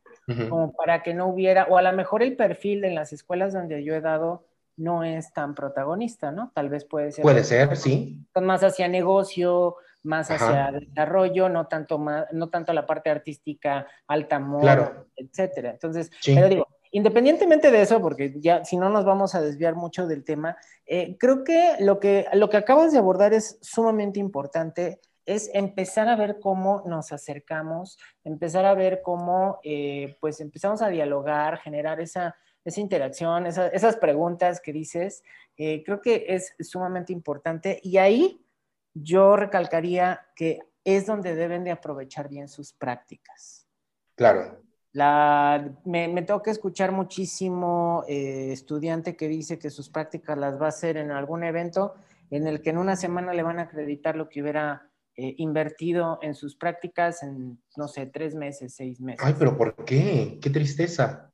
como 0.49 0.73
para 0.73 1.03
que 1.03 1.13
no 1.13 1.27
hubiera, 1.27 1.65
o 1.65 1.77
a 1.77 1.81
lo 1.81 1.91
mejor 1.93 2.23
el 2.23 2.35
perfil 2.35 2.83
en 2.85 2.95
las 2.95 3.11
escuelas 3.13 3.53
donde 3.53 3.83
yo 3.83 3.93
he 3.93 4.01
dado 4.01 4.45
no 4.81 5.03
es 5.03 5.31
tan 5.33 5.53
protagonista, 5.55 6.31
¿no? 6.31 6.51
Tal 6.53 6.69
vez 6.69 6.85
puede 6.85 7.11
ser. 7.11 7.21
Puede 7.21 7.43
ser, 7.43 7.77
sí. 7.77 8.25
Más 8.41 8.63
hacia 8.63 8.87
negocio, 8.87 9.75
más 10.03 10.31
hacia 10.31 10.71
desarrollo, 10.71 11.49
no 11.49 11.67
tanto, 11.67 11.99
más, 11.99 12.25
no 12.31 12.49
tanto 12.49 12.73
la 12.73 12.85
parte 12.85 13.09
artística, 13.09 13.87
alta 14.07 14.39
moda, 14.39 15.05
etcétera. 15.15 15.71
Entonces, 15.71 16.09
pero 16.25 16.49
digo, 16.49 16.67
independientemente 16.91 17.71
de 17.71 17.81
eso, 17.81 18.01
porque 18.01 18.33
ya 18.37 18.65
si 18.65 18.77
no 18.77 18.89
nos 18.89 19.05
vamos 19.05 19.35
a 19.35 19.41
desviar 19.41 19.75
mucho 19.75 20.07
del 20.07 20.23
tema, 20.23 20.57
eh, 20.85 21.17
creo 21.19 21.43
que 21.43 21.75
lo, 21.79 21.99
que 21.99 22.25
lo 22.33 22.49
que 22.49 22.57
acabas 22.57 22.91
de 22.91 22.97
abordar 22.97 23.33
es 23.33 23.59
sumamente 23.61 24.19
importante 24.19 24.99
es 25.25 25.49
empezar 25.53 26.07
a 26.07 26.15
ver 26.15 26.39
cómo 26.39 26.83
nos 26.85 27.11
acercamos, 27.11 27.97
empezar 28.23 28.65
a 28.65 28.73
ver 28.73 29.01
cómo 29.03 29.59
eh, 29.63 30.17
pues 30.19 30.39
empezamos 30.41 30.81
a 30.81 30.89
dialogar, 30.89 31.59
generar 31.59 31.99
esa, 31.99 32.35
esa 32.65 32.81
interacción, 32.81 33.45
esas 33.45 33.97
preguntas 33.97 34.61
que 34.61 34.73
dices, 34.73 35.23
eh, 35.57 35.83
creo 35.83 36.01
que 36.01 36.25
es 36.29 36.55
sumamente 36.59 37.13
importante 37.13 37.79
y 37.83 37.97
ahí 37.97 38.45
yo 38.93 39.35
recalcaría 39.35 40.27
que 40.35 40.59
es 40.83 41.05
donde 41.05 41.35
deben 41.35 41.63
de 41.63 41.71
aprovechar 41.71 42.27
bien 42.27 42.47
sus 42.47 42.73
prácticas. 42.73 43.67
Claro. 44.15 44.61
La, 44.93 45.73
me, 45.85 46.09
me 46.09 46.21
toca 46.23 46.51
escuchar 46.51 46.91
muchísimo 46.91 48.03
eh, 48.09 48.51
estudiante 48.51 49.15
que 49.15 49.29
dice 49.29 49.57
que 49.57 49.69
sus 49.69 49.89
prácticas 49.89 50.37
las 50.37 50.59
va 50.59 50.65
a 50.65 50.69
hacer 50.69 50.97
en 50.97 51.11
algún 51.11 51.43
evento 51.43 51.95
en 52.29 52.47
el 52.47 52.61
que 52.61 52.71
en 52.71 52.77
una 52.77 52.95
semana 52.95 53.33
le 53.33 53.43
van 53.43 53.59
a 53.59 53.63
acreditar 53.63 54.15
lo 54.15 54.27
que 54.27 54.41
hubiera 54.41 54.90
eh, 55.17 55.35
invertido 55.37 56.19
en 56.21 56.35
sus 56.35 56.55
prácticas 56.55 57.23
en, 57.23 57.61
no 57.75 57.87
sé, 57.87 58.05
tres 58.05 58.35
meses, 58.35 58.73
seis 58.73 59.01
meses. 59.01 59.25
Ay, 59.25 59.35
pero 59.37 59.57
¿por 59.57 59.75
qué? 59.85 60.39
Qué 60.41 60.49
tristeza. 60.49 61.31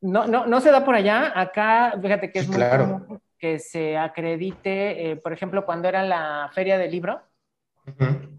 No, 0.00 0.26
no, 0.26 0.46
no 0.46 0.60
se 0.60 0.70
da 0.70 0.84
por 0.84 0.94
allá. 0.94 1.32
Acá, 1.38 1.98
fíjate 2.00 2.30
que 2.30 2.40
es 2.40 2.48
muy 2.48 2.62
común 2.62 3.20
que 3.38 3.58
se 3.58 3.98
acredite, 3.98 5.10
eh, 5.10 5.16
por 5.16 5.32
ejemplo, 5.32 5.66
cuando 5.66 5.86
era 5.88 6.02
la 6.02 6.50
feria 6.54 6.78
del 6.78 6.90
libro, 6.90 7.22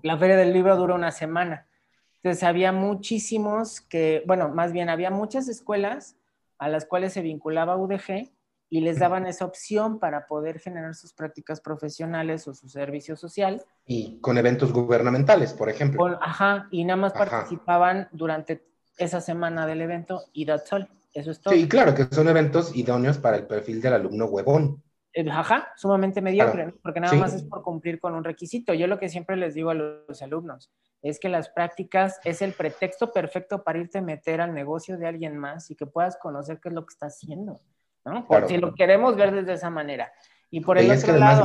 la 0.02 0.18
feria 0.18 0.36
del 0.36 0.52
libro 0.52 0.76
duró 0.78 0.96
una 0.96 1.12
semana. 1.12 1.68
Entonces 2.16 2.42
había 2.42 2.72
muchísimos 2.72 3.82
que, 3.82 4.24
bueno, 4.26 4.50
más 4.50 4.74
bien 4.74 4.90
había 4.90 5.12
muchas 5.12 5.48
escuelas 5.48 6.18
a 6.58 6.70
las 6.70 6.86
cuales 6.86 7.14
se 7.14 7.22
vinculaba 7.22 7.78
UDG 7.78 8.32
y 8.70 8.82
les 8.82 9.00
daban 9.00 9.26
esa 9.26 9.46
opción 9.46 10.00
para 10.00 10.28
poder 10.28 10.60
generar 10.60 10.96
sus 10.96 11.14
prácticas 11.14 11.62
profesionales 11.62 12.48
o 12.48 12.54
su 12.54 12.68
servicio 12.68 13.16
social. 13.16 13.64
Y 13.86 14.20
con 14.20 14.38
eventos 14.38 14.74
gubernamentales, 14.74 15.54
por 15.54 15.70
ejemplo. 15.70 16.18
ajá, 16.22 16.68
y 16.72 16.84
nada 16.84 16.98
más 16.98 17.14
participaban 17.14 18.08
durante 18.12 18.66
esa 18.98 19.22
semana 19.22 19.68
del 19.68 19.82
evento 19.82 20.24
y 20.34 20.46
that's 20.46 20.72
all. 20.74 20.88
Eso 21.14 21.32
es 21.32 21.40
todo. 21.40 21.54
Sí, 21.54 21.68
claro, 21.68 21.96
que 21.96 22.06
son 22.06 22.28
eventos 22.28 22.76
idóneos 22.76 23.18
para 23.18 23.38
el 23.38 23.48
perfil 23.48 23.82
del 23.82 23.94
alumno 23.94 24.26
huevón. 24.26 24.84
Eh, 25.14 25.26
ajá, 25.32 25.72
sumamente 25.78 26.22
mediocre, 26.22 26.74
porque 26.84 27.00
nada 27.00 27.16
más 27.16 27.34
es 27.34 27.44
por 27.44 27.62
cumplir 27.62 28.02
con 28.02 28.16
un 28.16 28.26
requisito. 28.26 28.74
Yo 28.74 28.86
lo 28.88 29.00
que 29.00 29.08
siempre 29.08 29.38
les 29.38 29.54
digo 29.54 29.70
a 29.70 29.74
los 29.74 30.22
alumnos 30.22 30.70
es 31.02 31.20
que 31.20 31.30
las 31.30 31.48
prácticas 31.48 32.20
es 32.26 32.42
el 32.42 32.52
pretexto 32.52 33.14
perfecto 33.14 33.64
para 33.64 33.80
irte 33.80 34.00
a 34.00 34.02
meter 34.02 34.42
al 34.42 34.54
negocio 34.54 34.98
de 34.98 35.08
alguien 35.08 35.38
más 35.38 35.72
y 35.72 35.76
que 35.76 35.86
puedas 35.86 36.18
conocer 36.18 36.60
qué 36.60 36.68
es 36.68 36.76
lo 36.76 36.86
que 36.86 36.92
está 36.92 37.06
haciendo, 37.06 37.62
¿no? 38.06 38.26
Por 38.28 38.48
si 38.48 38.58
lo 38.58 38.74
queremos 38.74 39.16
ver 39.16 39.34
desde 39.34 39.54
esa 39.54 39.70
manera. 39.70 40.14
Y 40.50 40.62
por 40.62 40.78
el 40.78 40.90
otro 40.92 41.18
lado, 41.18 41.44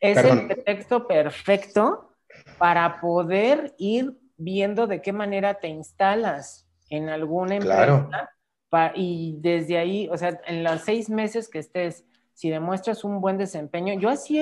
es 0.00 0.18
el 0.18 0.46
pretexto 0.46 1.08
perfecto 1.08 2.14
para 2.58 3.00
poder 3.00 3.74
ir 3.78 4.16
viendo 4.36 4.86
de 4.86 5.02
qué 5.02 5.12
manera 5.12 5.54
te 5.54 5.68
instalas 5.68 6.68
en 6.90 7.08
alguna 7.08 7.56
empresa 7.56 8.30
y 8.94 9.36
desde 9.40 9.78
ahí, 9.78 10.08
o 10.10 10.16
sea, 10.16 10.40
en 10.46 10.62
los 10.62 10.82
seis 10.82 11.08
meses 11.08 11.48
que 11.48 11.58
estés, 11.58 12.04
si 12.34 12.50
demuestras 12.50 13.02
un 13.02 13.20
buen 13.20 13.38
desempeño, 13.38 13.94
yo 13.94 14.10
así, 14.10 14.38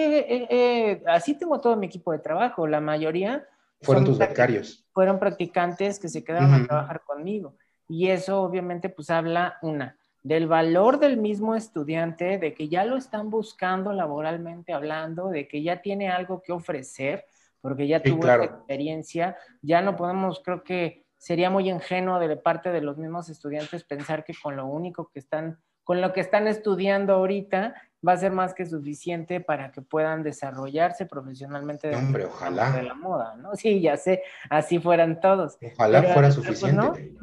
así 1.07 1.35
tengo 1.35 1.61
todo 1.61 1.77
mi 1.77 1.87
equipo 1.87 2.13
de 2.13 2.19
trabajo, 2.19 2.67
la 2.67 2.81
mayoría... 2.81 3.47
Fueron 3.83 4.05
tus 4.05 4.19
becarios. 4.19 4.85
Fueron 4.93 5.19
practicantes 5.19 5.99
que 5.99 6.09
se 6.09 6.25
quedaron 6.25 6.53
a 6.53 6.67
trabajar 6.67 7.03
conmigo. 7.05 7.57
Y 7.89 8.09
eso 8.09 8.43
obviamente 8.43 8.89
pues 8.89 9.11
habla, 9.11 9.59
una, 9.63 9.97
del 10.27 10.49
valor 10.49 10.99
del 10.99 11.19
mismo 11.19 11.55
estudiante, 11.55 12.39
de 12.39 12.53
que 12.53 12.69
ya 12.69 12.85
lo 12.85 12.97
están 12.97 13.31
buscando 13.31 13.93
laboralmente 13.93 14.73
hablando, 14.73 15.29
de 15.29 15.47
que 15.47 15.63
ya 15.63 15.83
tiene 15.83 16.09
algo 16.09 16.43
que 16.43 16.51
ofrecer, 16.51 17.25
porque 17.61 17.87
ya 17.87 18.03
tuvo 18.03 18.29
experiencia, 18.43 19.37
ya 19.63 19.83
no 19.83 19.95
podemos, 19.95 20.41
creo 20.45 20.65
que 20.65 21.05
sería 21.17 21.49
muy 21.49 21.71
ingenuo 21.71 22.19
de 22.19 22.37
parte 22.37 22.73
de 22.73 22.81
los 22.81 22.99
mismos 22.99 23.29
estudiantes 23.29 23.85
pensar 23.85 24.25
que 24.25 24.35
con 24.35 24.57
lo 24.57 24.67
único 24.67 25.11
que 25.13 25.21
están, 25.21 25.61
con 25.85 26.01
lo 26.01 26.13
que 26.13 26.23
están 26.23 26.49
estudiando 26.49 27.13
ahorita, 27.15 27.75
va 28.07 28.15
a 28.15 28.17
ser 28.17 28.33
más 28.33 28.53
que 28.53 28.67
suficiente 28.67 29.39
para 29.39 29.71
que 29.71 29.81
puedan 29.81 30.25
desarrollarse 30.25 31.07
profesionalmente 31.07 31.87
de, 31.87 31.95
Hombre, 31.95 32.25
ojalá. 32.25 32.73
de 32.73 32.83
la 32.83 32.95
moda, 32.95 33.37
¿no? 33.37 33.55
Sí, 33.55 33.81
ya 33.81 33.97
sé, 33.97 34.25
así 34.51 34.81
fueran 34.81 35.21
todos. 35.21 35.57
Ojalá 35.75 36.03
fuera 36.03 36.31
pues, 36.31 36.35
suficiente. 36.35 37.15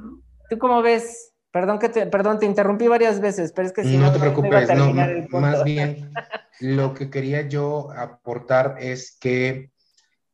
¿Tú 0.49 0.57
cómo 0.57 0.81
ves? 0.81 1.32
Perdón 1.53 1.77
que 1.77 1.87
te, 1.87 2.07
perdón, 2.07 2.39
te 2.39 2.47
interrumpí 2.47 2.87
varias 2.87 3.21
veces, 3.21 3.53
pero 3.55 3.67
es 3.67 3.73
que 3.73 3.83
si 3.83 3.95
no, 3.95 4.07
no 4.07 4.13
te 4.13 4.17
preocupes, 4.17 4.75
no, 4.75 4.91
más 5.39 5.63
bien 5.63 6.11
lo 6.59 6.95
que 6.95 7.11
quería 7.11 7.47
yo 7.47 7.91
aportar 7.91 8.77
es 8.79 9.15
que 9.19 9.69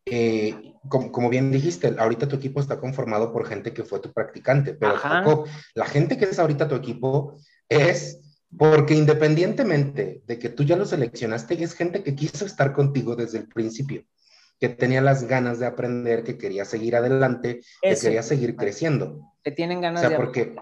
eh, 0.05 0.75
como, 0.87 1.29
bien 1.29 1.51
dijiste, 1.51 1.93
ahorita 1.97 2.29
tu 2.29 2.37
equipo 2.37 2.61
está 2.61 2.79
conformado 2.79 3.33
por 3.33 3.45
gente 3.45 3.73
que 3.73 3.83
fue 3.83 3.99
tu 3.99 4.13
practicante, 4.13 4.73
pero 4.73 4.95
la 5.75 5.85
gente 5.85 6.17
que 6.17 6.23
es 6.23 6.39
ahorita 6.39 6.69
tu 6.69 6.75
equipo 6.75 7.35
es 7.67 8.21
porque 8.57 8.95
independientemente 8.95 10.23
de 10.25 10.39
que 10.39 10.47
tú 10.47 10.63
ya 10.63 10.77
lo 10.77 10.85
seleccionaste, 10.85 11.61
es 11.61 11.73
gente 11.73 12.01
que 12.01 12.15
quiso 12.15 12.45
estar 12.45 12.71
contigo 12.71 13.17
desde 13.17 13.39
el 13.39 13.49
principio, 13.49 14.05
que 14.57 14.69
tenía 14.69 15.01
las 15.01 15.25
ganas 15.25 15.59
de 15.59 15.65
aprender, 15.65 16.23
que 16.23 16.37
quería 16.37 16.63
seguir 16.63 16.95
adelante, 16.95 17.59
que 17.81 17.95
quería 17.97 18.23
seguir 18.23 18.55
creciendo. 18.55 19.33
Que 19.43 19.51
tienen 19.51 19.81
ganas 19.81 20.05
o 20.05 20.07
sea, 20.07 20.17
porque 20.17 20.55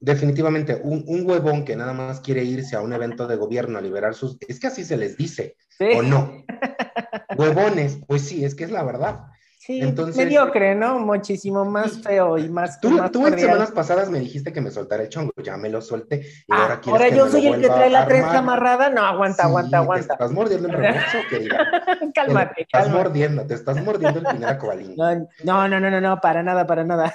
definitivamente 0.00 0.80
un, 0.82 1.04
huevón 1.26 1.64
que 1.64 1.76
nada 1.76 1.92
más 1.92 2.20
quiere 2.20 2.42
irse 2.42 2.74
a 2.74 2.80
un 2.80 2.92
evento 2.92 3.26
de 3.26 3.36
gobierno 3.36 3.78
a 3.78 3.82
liberar 3.82 4.14
sus... 4.14 4.38
Es 4.48 4.58
que 4.58 4.66
así 4.66 4.84
se 4.84 4.96
les 4.96 5.16
dice, 5.16 5.56
¿o 5.96 6.02
no? 6.02 6.44
Huevones, 7.36 7.98
pues 8.06 8.22
sí, 8.22 8.44
es 8.44 8.54
que 8.54 8.64
es 8.64 8.70
la 8.70 8.82
verdad. 8.82 9.20
Sí, 9.60 9.78
Entonces, 9.78 10.16
mediocre, 10.16 10.74
¿no? 10.74 10.98
Muchísimo 11.00 11.66
más 11.66 12.02
feo 12.02 12.38
y 12.38 12.48
más. 12.48 12.80
Tú, 12.80 12.98
tú 13.12 13.26
en 13.26 13.38
semanas 13.38 13.70
pasadas 13.70 14.08
me 14.08 14.18
dijiste 14.18 14.54
que 14.54 14.62
me 14.62 14.70
soltara 14.70 15.02
el 15.02 15.10
chongo, 15.10 15.32
ya 15.44 15.58
me 15.58 15.68
lo 15.68 15.82
solté. 15.82 16.20
Y 16.20 16.52
ah, 16.52 16.62
ahora 16.62 16.80
ahora 16.86 17.08
yo 17.10 17.28
soy 17.28 17.46
el 17.46 17.60
que 17.60 17.66
trae 17.68 17.90
la 17.90 18.06
trenza 18.06 18.38
amarrada. 18.38 18.88
No, 18.88 19.04
aguanta, 19.04 19.44
aguanta, 19.44 19.76
aguanta. 19.76 20.06
Te 20.06 20.12
estás 20.14 20.32
mordiendo 20.32 20.66
el 20.66 20.74
querida. 21.30 21.84
cálmate, 22.14 22.54
te 22.54 22.62
estás 22.62 22.88
mordiendo, 22.88 23.46
te 23.46 23.52
estás 23.52 23.84
mordiendo 23.84 24.20
el 24.20 24.24
primer 24.24 24.56
cobalín. 24.56 24.96
No, 25.44 25.68
no, 25.68 25.78
no, 25.78 25.90
no, 25.90 26.00
no, 26.00 26.20
para 26.22 26.42
nada, 26.42 26.66
para 26.66 26.82
nada. 26.82 27.14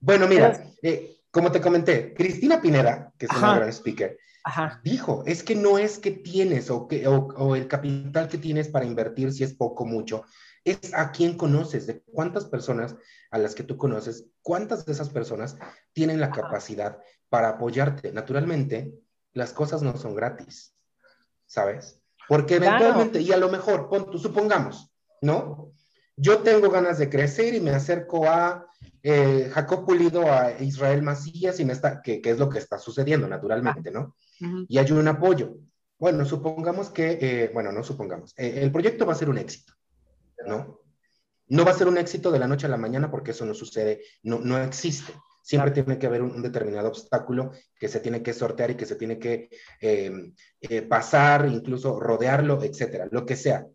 bueno, 0.00 0.26
mira, 0.26 0.52
eh, 0.82 1.13
como 1.34 1.50
te 1.50 1.60
comenté, 1.60 2.14
Cristina 2.14 2.62
Pinera, 2.62 3.12
que 3.18 3.26
es 3.26 3.32
una 3.32 3.56
gran 3.56 3.68
speaker, 3.68 4.16
dijo, 4.84 5.24
es 5.26 5.42
que 5.42 5.56
no 5.56 5.78
es 5.78 5.98
que 5.98 6.12
tienes 6.12 6.70
o, 6.70 6.86
que, 6.86 7.08
o, 7.08 7.56
el 7.56 7.66
capital 7.66 8.28
que 8.28 8.38
tienes 8.38 8.68
para 8.68 8.84
invertir 8.84 9.32
si 9.32 9.42
es 9.42 9.52
poco 9.52 9.82
o 9.82 9.86
mucho, 9.86 10.22
es 10.62 10.94
a 10.94 11.10
quién 11.10 11.36
conoces, 11.36 11.88
de 11.88 12.02
cuántas 12.12 12.44
personas 12.44 12.94
a 13.32 13.38
las 13.38 13.56
que 13.56 13.64
tú 13.64 13.76
conoces, 13.76 14.28
cuántas 14.42 14.86
de 14.86 14.92
esas 14.92 15.08
personas 15.08 15.56
tienen 15.92 16.20
la 16.20 16.30
capacidad 16.30 17.00
para 17.28 17.48
apoyarte. 17.48 18.12
Naturalmente, 18.12 18.94
las 19.32 19.52
cosas 19.52 19.82
no 19.82 19.96
son 19.96 20.14
gratis, 20.14 20.76
¿sabes? 21.46 22.00
Porque 22.28 22.56
eventualmente, 22.56 23.20
y 23.20 23.32
a 23.32 23.38
lo 23.38 23.48
mejor, 23.48 23.90
supongamos, 24.18 24.94
¿no? 25.20 25.72
Yo 26.16 26.38
tengo 26.38 26.70
ganas 26.70 26.98
de 26.98 27.10
crecer 27.10 27.54
y 27.54 27.60
me 27.60 27.72
acerco 27.72 28.26
a 28.26 28.66
eh, 29.02 29.50
Jacob 29.52 29.84
Pulido, 29.84 30.32
a 30.32 30.52
Israel 30.62 31.02
Macías, 31.02 31.58
y 31.58 31.64
me 31.64 31.72
está, 31.72 32.00
que, 32.00 32.20
que, 32.22 32.30
es 32.30 32.38
lo 32.38 32.48
que 32.48 32.58
está 32.58 32.78
sucediendo 32.78 33.28
naturalmente, 33.28 33.90
¿no? 33.90 34.14
Y 34.68 34.78
hay 34.78 34.90
un 34.92 35.08
apoyo. 35.08 35.56
Bueno, 35.98 36.24
supongamos 36.24 36.90
que, 36.90 37.18
eh, 37.20 37.50
bueno, 37.52 37.72
no 37.72 37.82
supongamos, 37.82 38.32
eh, 38.36 38.60
el 38.62 38.70
proyecto 38.70 39.06
va 39.06 39.12
a 39.12 39.16
ser 39.16 39.28
un 39.28 39.38
éxito, 39.38 39.72
¿no? 40.46 40.80
No 41.48 41.64
va 41.64 41.72
a 41.72 41.74
ser 41.74 41.88
un 41.88 41.98
éxito 41.98 42.30
de 42.30 42.38
la 42.38 42.48
noche 42.48 42.66
a 42.66 42.70
la 42.70 42.76
mañana 42.76 43.10
porque 43.10 43.32
eso 43.32 43.44
no 43.44 43.54
sucede, 43.54 44.02
no, 44.22 44.40
no 44.40 44.58
existe. 44.62 45.12
Siempre 45.42 45.72
tiene 45.72 45.98
que 45.98 46.06
haber 46.06 46.22
un, 46.22 46.40
determinado 46.40 46.88
obstáculo 46.88 47.52
que 47.78 47.88
se 47.88 48.00
tiene 48.00 48.22
que 48.22 48.32
sortear 48.32 48.70
y 48.70 48.76
que 48.76 48.86
se 48.86 48.96
tiene 48.96 49.18
que 49.18 49.50
pasar, 50.88 51.46
incluso 51.46 52.00
rodearlo, 52.00 52.62
etcétera, 52.62 53.08
lo 53.10 53.26
que 53.26 53.36
sea. 53.36 53.66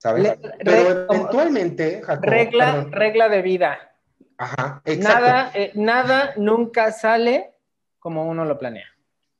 ¿Sabes? 0.00 0.38
Pero 0.64 1.06
eventualmente, 1.10 2.00
Jacob, 2.02 2.24
regla, 2.24 2.86
regla 2.90 3.28
de 3.28 3.42
vida. 3.42 3.94
Ajá, 4.38 4.80
exacto. 4.86 5.20
Nada, 5.20 5.52
nada 5.74 6.32
nunca 6.38 6.90
sale 6.90 7.52
como 7.98 8.26
uno 8.26 8.46
lo 8.46 8.58
planea. 8.58 8.86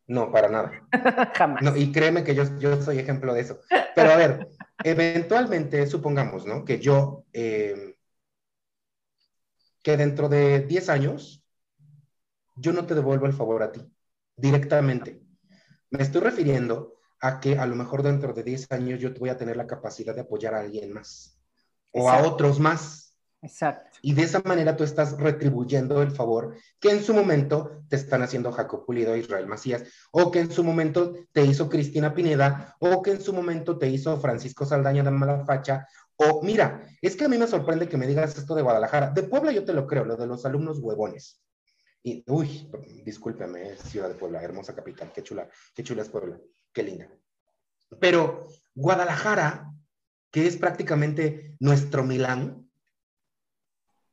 No, 0.07 0.31
para 0.31 0.51
nada. 0.51 0.87
Jamás. 1.35 1.63
No, 1.63 1.75
y 1.75 1.91
créeme 1.91 2.25
que 2.25 2.35
yo, 2.35 2.45
yo 2.59 2.83
soy 2.83 2.99
ejemplo 2.99 3.33
de 3.33 3.41
eso. 3.41 3.61
Pero 3.95 4.11
a 4.11 4.17
ver, 4.17 4.49
eventualmente, 4.85 5.87
supongamos, 5.87 6.45
¿no? 6.45 6.67
Que 6.67 6.79
yo, 6.79 7.25
eh, 7.33 7.97
que 9.83 9.97
dentro 9.97 10.29
de 10.29 10.61
10 10.61 10.91
años, 10.91 11.43
yo 12.57 12.75
no 12.75 12.85
te 12.85 12.95
devuelvo 12.95 13.25
el 13.25 13.33
favor 13.33 13.63
a 13.63 13.73
ti, 13.73 13.81
directamente. 14.37 15.23
Me 15.89 16.03
estoy 16.03 16.21
refiriendo 16.21 17.00
a 17.21 17.41
que 17.41 17.59
a 17.59 17.67
lo 17.67 17.77
mejor 17.77 18.03
dentro 18.03 18.33
de 18.33 18.43
10 18.43 18.73
años 18.73 19.01
yo 19.01 19.13
te 19.13 19.21
voy 19.21 19.29
a 19.29 19.37
tener 19.37 19.57
la 19.57 19.67
capacidad 19.67 20.15
de 20.15 20.23
apoyar 20.23 20.55
a 20.55 20.61
alguien 20.61 20.93
más 20.93 21.39
o 21.93 22.09
a 22.11 22.23
otros 22.27 22.59
más. 22.59 23.15
Exacto. 23.43 23.99
Y 24.03 24.13
de 24.13 24.23
esa 24.23 24.43
manera 24.45 24.77
tú 24.77 24.85
estás 24.85 25.19
retribuyendo 25.19 26.03
el 26.03 26.11
favor 26.11 26.55
que 26.79 26.91
en 26.91 27.03
su 27.03 27.15
momento 27.15 27.83
te 27.89 27.97
están 27.97 28.23
haciendo 28.23 28.53
Jacob 28.53 28.85
Pulido 28.85 29.15
e 29.15 29.21
Israel 29.21 29.47
Macías, 29.47 29.85
o 30.11 30.31
que 30.31 30.41
en 30.41 30.51
su 30.51 30.63
momento 30.63 31.15
te 31.33 31.43
hizo 31.43 31.69
Cristina 31.71 32.15
Pineda, 32.15 32.77
o 32.81 33.01
que 33.01 33.13
en 33.13 33.21
su 33.21 33.33
momento 33.33 33.79
te 33.79 33.89
hizo 33.89 34.21
Francisco 34.21 34.67
Saldaña 34.67 35.03
de 35.03 35.11
Malafacha, 35.11 35.87
o 36.17 36.43
mira, 36.43 36.87
es 37.01 37.17
que 37.17 37.25
a 37.25 37.29
mí 37.29 37.39
me 37.39 37.47
sorprende 37.47 37.89
que 37.89 37.97
me 37.97 38.07
digas 38.07 38.37
esto 38.37 38.55
de 38.55 38.61
Guadalajara. 38.61 39.11
De 39.11 39.23
Puebla 39.23 39.53
yo 39.53 39.65
te 39.65 39.73
lo 39.73 39.87
creo, 39.87 40.05
lo 40.05 40.17
de 40.17 40.27
los 40.27 40.45
alumnos 40.45 40.79
huevones. 40.79 41.43
Y, 42.03 42.23
uy, 42.29 42.71
discúlpeme, 43.05 43.77
Ciudad 43.77 44.09
de 44.09 44.17
Puebla, 44.17 44.43
hermosa 44.43 44.75
capital, 44.75 45.11
qué 45.15 45.23
chula, 45.23 45.49
qué 45.75 45.83
chula 45.83 46.03
es 46.03 46.11
Puebla, 46.11 46.39
qué 46.73 46.83
linda. 46.83 47.09
Pero 47.99 48.47
Guadalajara, 48.75 49.73
que 50.31 50.47
es 50.47 50.57
prácticamente 50.57 51.57
nuestro 51.59 52.05
Milán, 52.05 52.71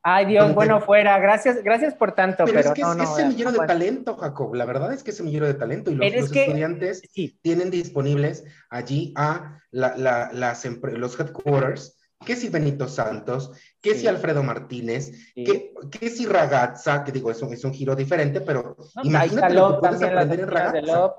Ay, 0.10 0.26
Dios, 0.26 0.54
bueno, 0.54 0.80
fuera. 0.80 1.20
Gracias, 1.20 1.62
gracias 1.62 1.94
por 1.94 2.14
tanto. 2.14 2.46
Pero, 2.46 2.62
es 2.62 2.72
que 2.72 2.82
es, 2.82 3.16
semillero 3.18 3.52
de 3.52 3.68
talento, 3.68 4.16
Jacob. 4.16 4.54
La 4.56 4.64
verdad 4.64 4.94
es 4.94 5.04
que 5.04 5.12
es 5.12 5.18
semillero 5.18 5.48
de 5.48 5.56
talento. 5.56 5.92
Y 5.92 5.96
los, 5.96 6.32
estudiantes 6.32 7.02
tienen 7.42 7.70
disponibles 7.70 8.46
allí 8.70 9.14
a 9.18 9.60
las, 9.70 10.64
los 10.82 11.20
headquarters, 11.20 11.98
que 12.26 12.38
si 12.38 12.48
Benito 12.48 12.88
Santos, 12.88 13.52
que 13.82 13.96
si 13.96 14.08
Alfredo 14.08 14.44
Martínez, 14.44 15.34
que, 15.36 15.74
que 15.92 16.10
si 16.10 16.26
Ragazza, 16.26 17.04
que 17.04 17.12
digo, 17.12 17.30
es 17.30 17.42
un, 17.42 17.52
es 17.52 17.66
un 17.66 17.74
giro 17.74 17.94
diferente, 17.94 18.40
pero 18.40 18.78
imagínate 19.04 19.56
lo 19.56 19.74
que 19.74 19.80
puedes 19.90 20.02
aprender 20.02 20.40
en 20.40 20.48
Ragazza. 20.48 21.16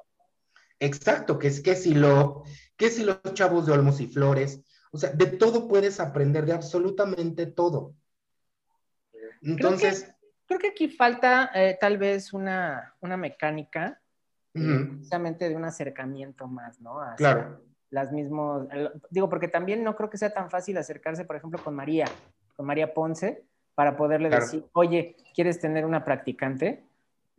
Exacto, 0.81 1.39
que 1.39 1.49
es 1.49 1.61
que 1.61 1.75
si 1.75 1.95
lo, 1.95 2.45
que 2.77 2.91
si 2.91 3.05
los 3.05 3.21
chavos 3.35 3.67
de 3.67 3.73
Olmos 3.73 4.01
y 4.01 4.07
Flores. 4.07 4.63
O 4.91 4.99
sea, 4.99 5.11
de 5.11 5.27
todo 5.27 5.69
puedes 5.69 6.01
aprender, 6.01 6.47
de 6.47 6.53
absolutamente 6.53 7.47
todo. 7.47 7.95
Entonces... 9.43 10.15
Creo 10.47 10.59
que, 10.59 10.69
aquí 10.69 10.89
falta 10.89 11.51
eh, 11.55 11.77
tal 11.79 11.99
vez 11.99 12.33
una, 12.33 12.95
mecánica, 13.03 14.01
precisamente 14.53 15.47
de 15.47 15.55
un 15.55 15.67
acercamiento 15.67 16.47
más, 16.47 16.81
¿no? 16.81 17.01
claro. 17.19 17.61
Las 17.91 18.13
mismas, 18.13 18.67
digo, 19.11 19.29
porque 19.29 19.49
también 19.49 19.83
no 19.83 19.97
creo 19.97 20.11
que 20.11 20.19
sea 20.19 20.33
tan 20.33 20.51
fácil 20.51 20.77
acercarse, 20.77 21.25
por 21.25 21.37
ejemplo, 21.37 21.63
con 21.63 21.75
María, 21.75 22.07
con 22.55 22.67
María 22.67 22.93
Ponce, 22.93 23.45
para 23.75 23.97
poderle 23.97 24.29
decir, 24.29 24.67
oye, 24.73 25.17
¿quieres 25.35 25.61
tener 25.61 25.85
una 25.87 26.05
practicante? 26.05 26.85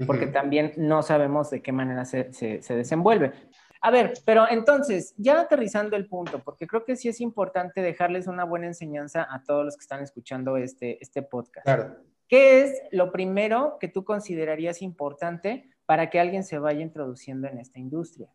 Porque 0.06 0.27
también 0.27 0.74
no 0.77 1.01
sabemos 1.03 1.50
de 1.50 1.62
qué 1.62 1.72
manera 1.72 2.06
se, 2.06 2.32
se, 2.34 2.75
desenvuelve. 2.75 3.34
A 3.82 3.91
ver, 3.91 4.13
pero 4.25 4.46
entonces, 4.50 5.13
ya 5.18 5.41
aterrizando 5.41 5.96
el 5.96 6.08
punto, 6.08 6.39
porque 6.39 6.68
creo 6.68 6.86
que 6.86 6.96
sí 6.96 7.10
es 7.10 7.22
importante 7.22 7.82
dejarles 7.82 8.27
una 8.27 8.44
buena 8.44 8.68
enseñanza 8.68 9.27
a 9.29 9.44
todos 9.44 9.65
los 9.65 9.75
que 9.75 9.82
están 9.82 10.01
escuchando 10.01 10.58
este, 10.58 11.01
este 11.01 11.22
podcast. 11.22 11.65
Claro. 11.65 11.98
¿Qué 12.27 12.62
es 12.62 12.82
lo 12.91 13.12
primero 13.12 13.77
que 13.79 13.88
tú 13.88 14.03
considerarías 14.03 14.82
importante 14.82 15.70
para 15.86 16.10
que 16.10 16.20
alguien 16.20 16.44
se 16.44 16.60
vaya 16.60 16.82
introduciendo 16.82 17.48
en 17.48 17.58
esta 17.58 17.79
industria? 17.79 18.29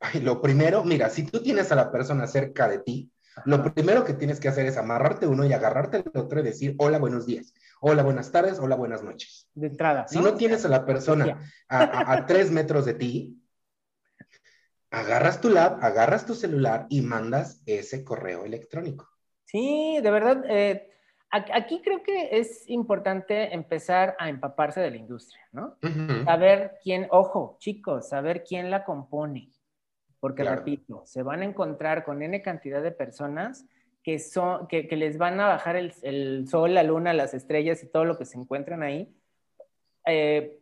Ay, 0.00 0.20
lo 0.20 0.40
primero, 0.42 0.82
mira, 0.82 1.08
si 1.10 1.24
tú 1.24 1.42
tienes 1.42 1.70
a 1.72 1.76
la 1.76 1.92
persona 1.92 2.26
cerca 2.26 2.68
de 2.68 2.78
ti, 2.78 3.12
lo 3.44 3.62
primero 3.72 4.04
que 4.04 4.14
tienes 4.14 4.40
que 4.40 4.48
hacer 4.48 4.66
es 4.66 4.76
amarrarte 4.76 5.26
uno 5.26 5.44
y 5.44 5.52
agarrarte 5.52 5.98
el 5.98 6.20
otro 6.20 6.40
y 6.40 6.42
decir, 6.42 6.74
hola, 6.78 6.98
buenos 6.98 7.26
días, 7.26 7.54
hola, 7.80 8.02
buenas 8.02 8.30
tardes, 8.30 8.58
hola, 8.58 8.76
buenas 8.76 9.02
noches. 9.02 9.48
De 9.54 9.68
entrada. 9.68 10.06
Si 10.06 10.20
no 10.20 10.34
tienes 10.34 10.64
a 10.64 10.68
la 10.68 10.84
persona 10.84 11.40
a, 11.68 12.26
tres 12.26 12.50
metros 12.50 12.84
de 12.84 12.94
ti, 12.94 13.42
agarras 14.90 15.40
tu 15.40 15.50
lab, 15.50 15.82
agarras 15.82 16.26
tu 16.26 16.34
celular 16.34 16.86
y 16.88 17.00
mandas 17.02 17.62
ese 17.66 18.04
correo 18.04 18.44
electrónico. 18.44 19.08
Sí, 19.44 19.98
de 20.02 20.10
verdad, 20.10 20.44
eh, 20.48 20.90
aquí 21.30 21.80
creo 21.82 22.02
que 22.02 22.38
es 22.38 22.68
importante 22.68 23.54
empezar 23.54 24.16
a 24.18 24.28
empaparse 24.28 24.80
de 24.80 24.90
la 24.90 24.96
industria, 24.96 25.42
¿no? 25.52 25.76
Saber 26.24 26.78
quién, 26.82 27.08
ojo, 27.10 27.56
chicos, 27.58 28.08
saber 28.08 28.44
quién 28.44 28.70
la 28.70 28.84
compone. 28.84 29.50
Porque, 30.20 30.44
repito, 30.44 31.02
se 31.06 31.22
van 31.22 31.40
a 31.40 31.46
encontrar 31.46 32.04
con 32.04 32.22
N 32.22 32.42
cantidad 32.42 32.82
de 32.82 32.92
personas 32.92 33.64
que, 34.02 34.18
son, 34.18 34.66
que, 34.66 34.82
les 34.96 35.18
van 35.18 35.40
a 35.40 35.48
bajar 35.48 35.76
el, 35.76 36.48
sol, 36.48 36.74
la 36.74 36.82
luna, 36.82 37.12
las 37.12 37.34
estrellas 37.34 37.82
y 37.82 37.86
todo 37.90 38.04
lo 38.04 38.16
que 38.16 38.24
se 38.24 38.38
encuentran 38.38 38.82
ahí 38.82 39.14
eh, 40.06 40.58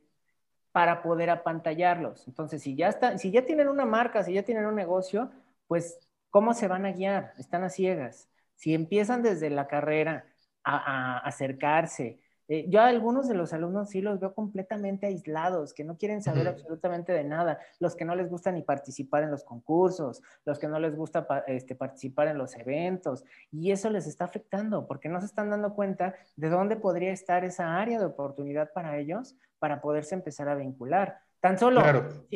para 0.73 1.03
poder 1.03 1.31
apantallarlos. 1.31 2.27
Entonces, 2.29 2.63
si 2.63 2.75
ya, 2.77 2.89
está, 2.89 3.19
si 3.19 3.31
ya 3.31 3.45
tienen 3.45 3.69
una 3.69 3.85
marca, 3.85 4.23
si 4.25 4.33
ya 4.33 4.43
tienen 4.43 4.67
un 4.67 4.75
negocio, 4.75 5.31
pues, 5.67 5.99
¿cómo 6.31 6.55
se 6.55 6.69
van 6.69 6.87
a 6.87 6.93
guiar? 6.93 7.33
Están 7.39 7.65
a 7.65 7.69
ciegas. 7.69 8.29
Si 8.55 8.75
empiezan 8.75 9.23
desde 9.23 9.51
la 9.51 9.69
carrera 9.69 10.27
a 10.65 11.19
acercarse, 11.19 12.21
eh, 12.49 12.67
yo 12.69 12.81
a 12.81 12.87
algunos 12.87 13.29
de 13.29 13.35
los 13.35 13.53
alumnos 13.53 13.91
sí 13.91 14.01
los 14.01 14.19
veo 14.19 14.35
completamente 14.35 15.07
aislados, 15.07 15.75
que 15.75 15.85
no 15.85 15.97
quieren 15.97 16.23
saber 16.23 16.49
absolutamente 16.49 17.13
de 17.13 17.25
nada, 17.25 17.59
los 17.79 17.95
que 17.95 18.05
no 18.05 18.17
les 18.17 18.31
gusta 18.31 18.51
ni 18.51 18.63
participar 18.63 19.23
en 19.23 19.31
los 19.31 19.45
concursos, 19.45 20.23
los 20.45 20.59
que 20.59 20.67
no 20.67 20.79
les 20.81 20.97
gusta 20.97 21.27
este, 21.47 21.75
participar 21.75 22.29
en 22.29 22.39
los 22.39 22.57
eventos, 22.57 23.25
y 23.53 23.71
eso 23.71 23.91
les 23.91 24.07
está 24.07 24.25
afectando 24.25 24.87
porque 24.87 25.09
no 25.09 25.21
se 25.21 25.27
están 25.27 25.51
dando 25.51 25.75
cuenta 25.75 26.15
de 26.37 26.49
dónde 26.49 26.77
podría 26.77 27.13
estar 27.13 27.45
esa 27.45 27.77
área 27.77 27.99
de 27.99 28.07
oportunidad 28.07 28.73
para 28.73 28.99
ellos 28.99 29.37
para 29.59 29.81
poderse 29.81 30.15
empezar 30.15 30.49
a 30.49 30.55
vincular. 30.55 31.28
Tan 31.41 31.57
solo, 31.57 31.83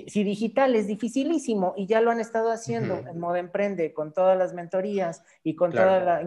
si, 0.07 0.23
digital 0.23 0.77
es 0.77 0.87
dificilísimo 0.87 1.75
y 1.77 1.87
ya 1.87 2.01
lo 2.01 2.13
han 2.13 2.21
estado 2.21 2.53
haciendo 2.53 2.99
en 2.99 3.19
modo 3.19 3.35
emprende, 3.35 3.93
con 3.93 4.13
todas 4.13 4.39
las 4.39 4.55
mentorías 4.55 5.25
y 5.43 5.57
con, 5.57 5.73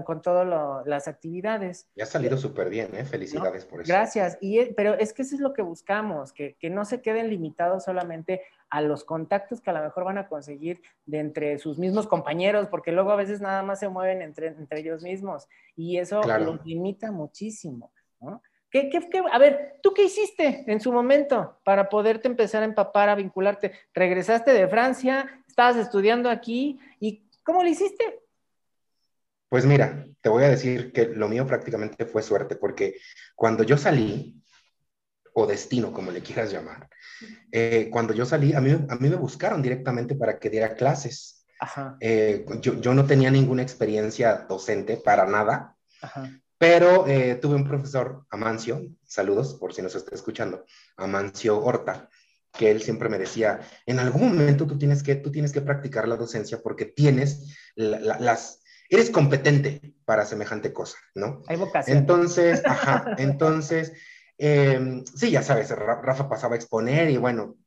con 0.03 0.22
todas 0.22 0.86
las 0.86 1.08
actividades. 1.08 1.88
Ya 1.96 2.03
ha 2.03 2.08
salido 2.08 2.38
súper 2.38 2.70
bien, 2.70 2.94
¿eh? 2.94 3.05
Felicidades 3.05 3.63
por 3.63 3.82
eso. 3.82 3.88
Gracias, 3.88 4.38
y, 4.41 4.60
e, 4.60 4.74
pero 4.75 4.94
es 4.96 5.13
que 5.13 5.22
eso 5.22 5.36
es 5.36 5.41
lo 5.41 5.53
que 5.53 5.62
buscamos, 5.62 6.34
que, 6.34 6.58
que, 6.60 6.70
no 6.70 6.84
se 6.84 7.01
queden 7.01 7.29
limitados 7.29 7.86
solamente 7.86 8.41
a 8.70 8.82
los 8.82 9.05
contactos 9.05 9.62
que 9.62 9.70
a 9.70 9.74
lo 9.74 9.82
mejor 9.82 10.03
van 10.03 10.17
a 10.17 10.27
conseguir 10.27 10.82
de 11.05 11.20
entre 11.20 11.58
sus 11.60 11.79
mismos 11.79 12.08
compañeros, 12.08 12.67
porque 12.67 12.91
luego 12.91 13.12
a 13.12 13.15
veces 13.15 13.39
nada 13.39 13.63
más 13.63 13.79
se 13.79 13.88
mueven 13.88 14.22
entre, 14.22 14.48
entre 14.48 14.82
ellos 14.82 15.01
mismos 15.01 15.48
y 15.77 15.98
eso 15.98 16.22
los 16.24 16.65
limita 16.65 17.12
muchísimo, 17.12 17.94
¿no? 18.20 18.41
¿Qué, 18.75 18.89
qué, 18.89 19.24
a 19.32 19.38
ver, 19.38 19.79
¿tú 19.82 19.94
qué 19.94 20.03
hiciste 20.03 20.65
en 20.67 20.82
su 20.82 20.91
momento 20.91 21.62
para 21.63 21.88
poderte 21.88 22.27
empezar 22.27 22.62
a 22.62 22.65
empapar, 22.65 23.08
a 23.08 23.15
vincularte? 23.15 23.72
¿Regresaste 23.94 24.52
de 24.52 24.67
Francia? 24.67 25.41
¿Estabas 25.47 25.78
estudiando 25.78 26.30
aquí? 26.30 26.78
¿Y 27.00 27.23
cómo 27.41 27.63
lo 27.63 27.69
hiciste? 27.69 28.19
Pues 29.47 29.65
mira, 29.65 30.06
te 30.19 30.28
voy 30.28 30.43
a 30.43 30.50
decir 30.50 30.91
que 30.91 31.06
lo 31.06 31.30
mío 31.30 31.47
prácticamente 31.47 32.06
fue 32.06 32.21
suerte, 32.21 32.58
porque 32.58 32.97
cuando 33.34 33.63
yo 33.63 33.78
salí, 33.78 34.43
o 35.34 35.47
destino, 35.47 35.93
como 35.93 36.12
le 36.12 36.21
quieras 36.21 36.52
llamar, 36.52 36.89
eh, 37.54 37.88
cuando 37.89 38.13
yo 38.13 38.26
salí, 38.26 38.52
a 38.52 38.60
mí, 38.60 38.71
a 38.71 38.95
mí 38.97 39.08
me 39.08 39.15
buscaron 39.15 39.62
directamente 39.62 40.15
para 40.15 40.38
que 40.38 40.50
diera 40.50 40.76
clases. 40.76 41.45
Eh, 42.02 42.45
yo, 42.60 42.82
yo, 42.82 42.93
no 42.93 43.06
tenía 43.06 43.32
ninguna 43.32 43.62
experiencia 43.62 44.45
docente 44.50 44.97
para 44.97 45.26
nada. 45.26 45.78
Ajá. 46.02 46.30
Pero 46.58 47.06
eh, 47.08 47.36
tuve 47.36 47.56
un 47.56 47.68
profesor, 47.68 48.26
Amancio, 48.30 48.82
saludos 49.04 49.56
por 49.56 49.74
si 49.74 49.82
nos 49.82 49.96
está 49.96 50.15
escuchando, 50.15 50.65
Amancio 50.96 51.62
Horta, 51.62 52.10
que 52.58 52.72
él 52.72 52.82
siempre 52.82 53.10
me 53.10 53.18
decía, 53.18 53.60
en 53.86 54.00
algún 54.00 54.30
momento 54.30 54.65
tú 54.65 54.78
tienes 54.78 55.04
que, 55.04 55.15
tú 55.15 55.32
tienes 55.32 55.52
que 55.52 55.62
practicar 55.62 56.08
la 56.08 56.15
docencia 56.15 56.62
porque 56.62 56.86
tienes 56.86 57.58
las, 57.76 58.62
eres 58.89 59.10
competente 59.10 59.96
para 60.06 60.26
semejante 60.26 60.72
cosa, 60.72 60.98
¿no? 61.13 61.41
Hay 61.48 61.58
vocación. 61.58 61.98
Entonces, 61.98 62.62
ajá, 62.65 63.15
entonces, 63.18 63.91
em, 64.38 65.04
sí, 65.06 65.32
ya 65.32 65.44
sabes, 65.44 65.70
Rafa 65.72 66.30
pasaba 66.30 66.56
a 66.56 66.58
exponer 66.58 67.10
y 67.10 67.18
bueno, 67.18 67.58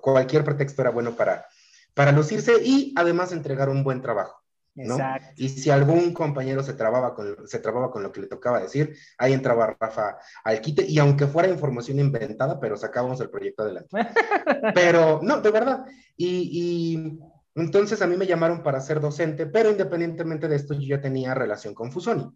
cualquier 0.00 0.44
pretexto 0.44 0.80
era 0.80 0.90
bueno 0.90 1.14
para, 1.14 1.46
para 1.92 2.12
lucirse 2.12 2.54
y 2.64 2.94
además 2.96 3.32
entregar 3.32 3.68
un 3.68 3.84
buen 3.84 4.00
trabajo. 4.00 4.42
Y 4.74 5.48
si 5.48 5.70
algún 5.70 6.12
compañero 6.14 6.62
se 6.62 6.74
trababa, 6.74 7.14
con, 7.14 7.46
se 7.46 7.58
trababa 7.58 7.90
con 7.90 8.02
lo 8.02 8.12
que 8.12 8.20
le 8.20 8.26
tocaba 8.28 8.60
decir, 8.60 8.96
ahí 9.18 9.32
entraba 9.32 9.76
Rafa 9.78 10.18
al 10.44 10.60
quite, 10.60 10.84
y 10.86 10.98
aunque 10.98 11.26
fuera 11.26 11.48
información 11.48 11.98
inventada, 11.98 12.60
pero 12.60 12.76
sacábamos 12.76 13.20
el 13.20 13.30
proyecto 13.30 13.62
adelante. 13.62 13.90
pero, 14.74 15.20
no, 15.22 15.40
de 15.40 15.50
verdad. 15.50 15.84
Y, 16.16 17.18
entonces 17.54 18.00
a 18.00 18.06
mí 18.06 18.16
me 18.16 18.26
llamaron 18.26 18.62
para 18.62 18.80
ser 18.80 19.00
docente, 19.00 19.46
pero 19.46 19.70
independientemente 19.70 20.48
de 20.48 20.56
esto, 20.56 20.74
yo 20.74 20.96
ya 20.96 21.00
tenía 21.00 21.34
relación 21.34 21.74
con 21.74 21.90
Fusoni. 21.90 22.30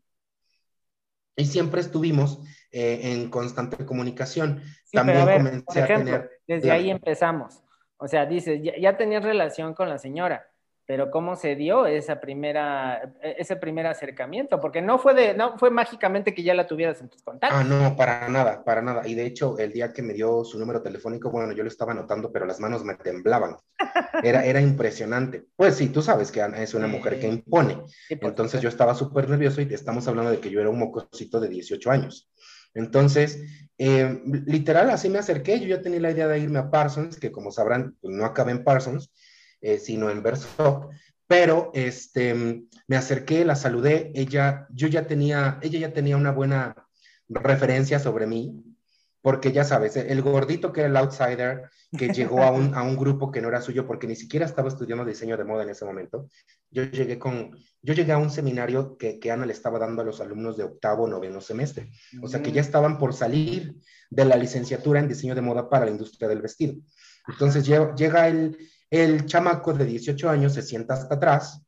Y 1.36 1.46
siempre 1.46 1.80
estuvimos 1.80 2.40
eh, 2.70 3.00
en 3.02 3.30
constante 3.30 3.86
comunicación. 3.86 4.62
También 4.92 5.20
comencé 5.20 5.82
a 5.82 5.86
tener... 5.86 6.30
Desde 6.46 6.70
ahí 6.70 6.90
empezamos. 6.90 7.62
O 7.96 8.06
sea, 8.06 8.26
dices, 8.26 8.60
ya, 8.62 8.72
ya 8.78 8.96
tenías 8.96 9.24
relación 9.24 9.72
con 9.72 9.88
la 9.88 9.98
señora 9.98 10.44
pero 10.86 11.10
cómo 11.10 11.36
se 11.36 11.56
dio 11.56 11.86
esa 11.86 12.20
primera, 12.20 13.14
e, 13.22 13.36
ese 13.38 13.56
primer 13.56 13.86
acercamiento, 13.86 14.60
porque 14.60 14.82
no 14.82 14.98
fue 14.98 15.14
de, 15.14 15.34
no 15.34 15.58
fue 15.58 15.70
mágicamente 15.70 16.34
que 16.34 16.42
ya 16.42 16.54
la 16.54 16.66
tuvieras 16.66 17.00
en 17.00 17.08
tus 17.08 17.22
contactos. 17.22 17.60
Ah, 17.60 17.64
no, 17.64 17.96
para 17.96 18.28
nada, 18.28 18.64
para 18.64 18.82
nada. 18.82 19.06
Y 19.06 19.14
de 19.14 19.24
hecho, 19.24 19.58
el 19.58 19.72
día 19.72 19.92
que 19.92 20.02
me 20.02 20.12
dio 20.12 20.44
su 20.44 20.58
número 20.58 20.82
telefónico, 20.82 21.30
bueno, 21.30 21.52
yo 21.52 21.62
lo 21.62 21.68
estaba 21.68 21.92
anotando, 21.92 22.30
pero 22.30 22.44
las 22.44 22.60
manos 22.60 22.84
me 22.84 22.94
temblaban. 22.96 23.56
Era, 24.22 24.44
era 24.44 24.60
impresionante. 24.60 25.44
Pues 25.56 25.74
sí, 25.74 25.88
tú 25.88 26.00
sabes 26.00 26.30
que 26.30 26.40
Ana 26.40 26.62
es 26.62 26.72
una 26.72 26.86
mujer 26.86 27.18
que 27.18 27.26
impone. 27.26 27.82
Entonces 28.08 28.60
yo 28.60 28.68
estaba 28.68 28.94
súper 28.94 29.28
nervioso 29.28 29.60
y 29.60 29.66
te 29.66 29.74
estamos 29.74 30.06
hablando 30.06 30.30
de 30.30 30.38
que 30.38 30.50
yo 30.50 30.60
era 30.60 30.70
un 30.70 30.78
mocosito 30.78 31.40
de 31.40 31.48
18 31.48 31.90
años. 31.90 32.30
Entonces, 32.74 33.42
eh, 33.76 34.22
literal, 34.46 34.90
así 34.90 35.08
me 35.08 35.18
acerqué. 35.18 35.58
Yo 35.58 35.66
ya 35.66 35.82
tenía 35.82 36.00
la 36.00 36.12
idea 36.12 36.28
de 36.28 36.38
irme 36.38 36.60
a 36.60 36.70
Parsons, 36.70 37.18
que 37.18 37.32
como 37.32 37.50
sabrán, 37.50 37.96
pues 38.00 38.14
no 38.14 38.24
acabé 38.24 38.52
en 38.52 38.62
Parsons 38.62 39.12
eh, 39.64 39.78
sino 39.78 40.10
en 40.10 40.22
verso, 40.22 40.90
pero 41.26 41.70
este, 41.72 42.66
me 42.86 42.96
acerqué, 42.96 43.46
la 43.46 43.56
saludé, 43.56 44.12
ella, 44.14 44.66
yo 44.68 44.88
ya 44.88 45.06
tenía, 45.06 45.58
ella 45.62 45.78
ya 45.78 45.92
tenía 45.94 46.18
una 46.18 46.32
buena 46.32 46.86
referencia 47.28 47.98
sobre 47.98 48.26
mí, 48.26 48.62
porque 49.22 49.52
ya 49.52 49.64
sabes, 49.64 49.96
el 49.96 50.20
gordito 50.20 50.70
que 50.70 50.80
era 50.80 50.90
el 50.90 50.96
outsider, 50.98 51.70
que 51.96 52.08
llegó 52.08 52.42
a 52.42 52.50
un, 52.50 52.74
a 52.74 52.82
un, 52.82 52.94
grupo 52.94 53.30
que 53.30 53.40
no 53.40 53.48
era 53.48 53.62
suyo, 53.62 53.86
porque 53.86 54.06
ni 54.06 54.16
siquiera 54.16 54.44
estaba 54.44 54.68
estudiando 54.68 55.02
diseño 55.02 55.38
de 55.38 55.44
moda 55.44 55.62
en 55.62 55.70
ese 55.70 55.86
momento. 55.86 56.28
Yo 56.70 56.82
llegué, 56.82 57.18
con, 57.18 57.56
yo 57.80 57.94
llegué 57.94 58.12
a 58.12 58.18
un 58.18 58.30
seminario 58.30 58.98
que, 58.98 59.18
que 59.18 59.30
Ana 59.30 59.46
le 59.46 59.54
estaba 59.54 59.78
dando 59.78 60.02
a 60.02 60.04
los 60.04 60.20
alumnos 60.20 60.58
de 60.58 60.64
octavo, 60.64 61.08
noveno 61.08 61.40
semestre. 61.40 61.90
O 62.20 62.28
sea 62.28 62.42
que 62.42 62.52
ya 62.52 62.60
estaban 62.60 62.98
por 62.98 63.14
salir 63.14 63.76
de 64.10 64.24
la 64.26 64.36
licenciatura 64.36 65.00
en 65.00 65.08
diseño 65.08 65.34
de 65.34 65.40
moda 65.40 65.70
para 65.70 65.86
la 65.86 65.92
industria 65.92 66.28
del 66.28 66.42
vestido. 66.42 66.74
Entonces 67.26 67.64
llega 67.64 68.28
el, 68.28 68.58
el 68.90 69.26
chamaco 69.26 69.72
de 69.72 69.84
18 69.84 70.30
años 70.30 70.54
se 70.54 70.62
sienta 70.62 70.94
hasta 70.94 71.14
atrás 71.16 71.64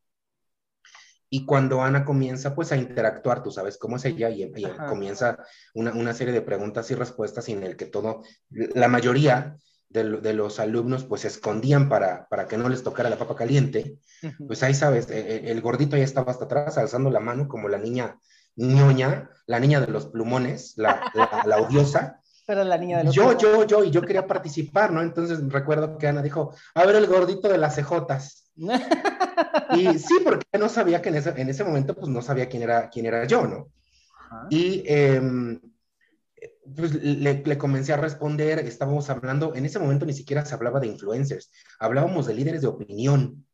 y 1.28 1.44
cuando 1.44 1.82
Ana 1.82 2.04
comienza 2.04 2.54
pues 2.54 2.72
a 2.72 2.76
interactuar, 2.76 3.42
tú 3.42 3.50
sabes 3.50 3.78
cómo 3.78 3.96
es 3.96 4.04
ella, 4.04 4.30
y, 4.30 4.50
comienza 4.88 5.38
una, 5.74 6.14
serie 6.14 6.32
de 6.32 6.42
preguntas 6.42 6.90
y 6.90 6.94
respuestas 6.94 7.48
en 7.48 7.62
el 7.64 7.76
que 7.76 7.86
todo, 7.86 8.22
la 8.50 8.88
mayoría 8.88 9.56
de, 9.88 10.04
los 10.04 10.60
alumnos 10.60 11.04
pues 11.04 11.22
se 11.22 11.28
escondían 11.28 11.88
para, 11.88 12.28
para 12.28 12.46
que 12.46 12.56
no 12.56 12.68
les 12.68 12.82
tocara 12.82 13.10
la 13.10 13.18
papa 13.18 13.34
caliente, 13.34 13.98
pues 14.46 14.62
ahí 14.62 14.74
sabes, 14.74 15.10
e, 15.10 15.18
e, 15.18 15.50
el, 15.50 15.60
gordito 15.60 15.96
ya 15.96 16.04
estaba 16.04 16.30
hasta 16.30 16.44
atrás 16.44 16.78
alzando 16.78 17.10
la 17.10 17.20
mano 17.20 17.48
como 17.48 17.68
la 17.68 17.78
niña 17.78 18.18
ñoña, 18.54 19.30
la 19.46 19.60
niña 19.60 19.80
de 19.80 19.88
los 19.88 20.06
plumones, 20.06 20.74
la, 20.76 21.12
la 21.44 21.58
odiosa, 21.58 22.22
pero 22.46 22.62
la 22.64 22.78
niña 22.78 22.98
de 22.98 23.04
los 23.04 23.14
Yo, 23.14 23.36
yo, 23.36 23.66
yo, 23.66 23.84
y 23.84 23.90
yo 23.90 24.00
quería 24.02 24.26
participar, 24.26 24.92
¿no? 24.92 25.02
Entonces 25.02 25.40
recuerdo 25.48 25.98
que 25.98 26.06
Ana 26.06 26.22
dijo, 26.22 26.54
a 26.74 26.86
ver 26.86 26.96
el 26.96 27.06
gordito 27.06 27.48
de 27.48 27.58
las 27.58 27.74
cejotas. 27.74 28.50
y 29.76 29.98
sí, 29.98 30.14
porque 30.24 30.46
no 30.58 30.68
sabía 30.68 31.02
que 31.02 31.10
en 31.10 31.16
ese, 31.16 31.34
en 31.36 31.48
ese 31.48 31.64
momento, 31.64 31.94
pues 31.94 32.08
no 32.08 32.22
sabía 32.22 32.48
quién 32.48 32.62
era, 32.62 32.88
quién 32.88 33.06
era 33.06 33.26
yo, 33.26 33.46
¿no? 33.46 33.68
Y 34.50 34.82
em, 34.86 35.60
pues 36.74 36.94
le, 36.94 37.42
le, 37.44 37.58
comencé 37.58 37.92
a 37.92 37.96
responder, 37.96 38.58
estábamos 38.60 39.08
hablando, 39.10 39.54
en 39.54 39.64
ese 39.66 39.78
momento 39.78 40.06
ni 40.06 40.12
siquiera 40.12 40.44
se 40.44 40.54
hablaba 40.54 40.80
de 40.80 40.88
influencers, 40.88 41.50
hablábamos 41.78 42.26
de 42.26 42.34
líderes 42.34 42.62
de 42.62 42.68
opinión 42.68 43.45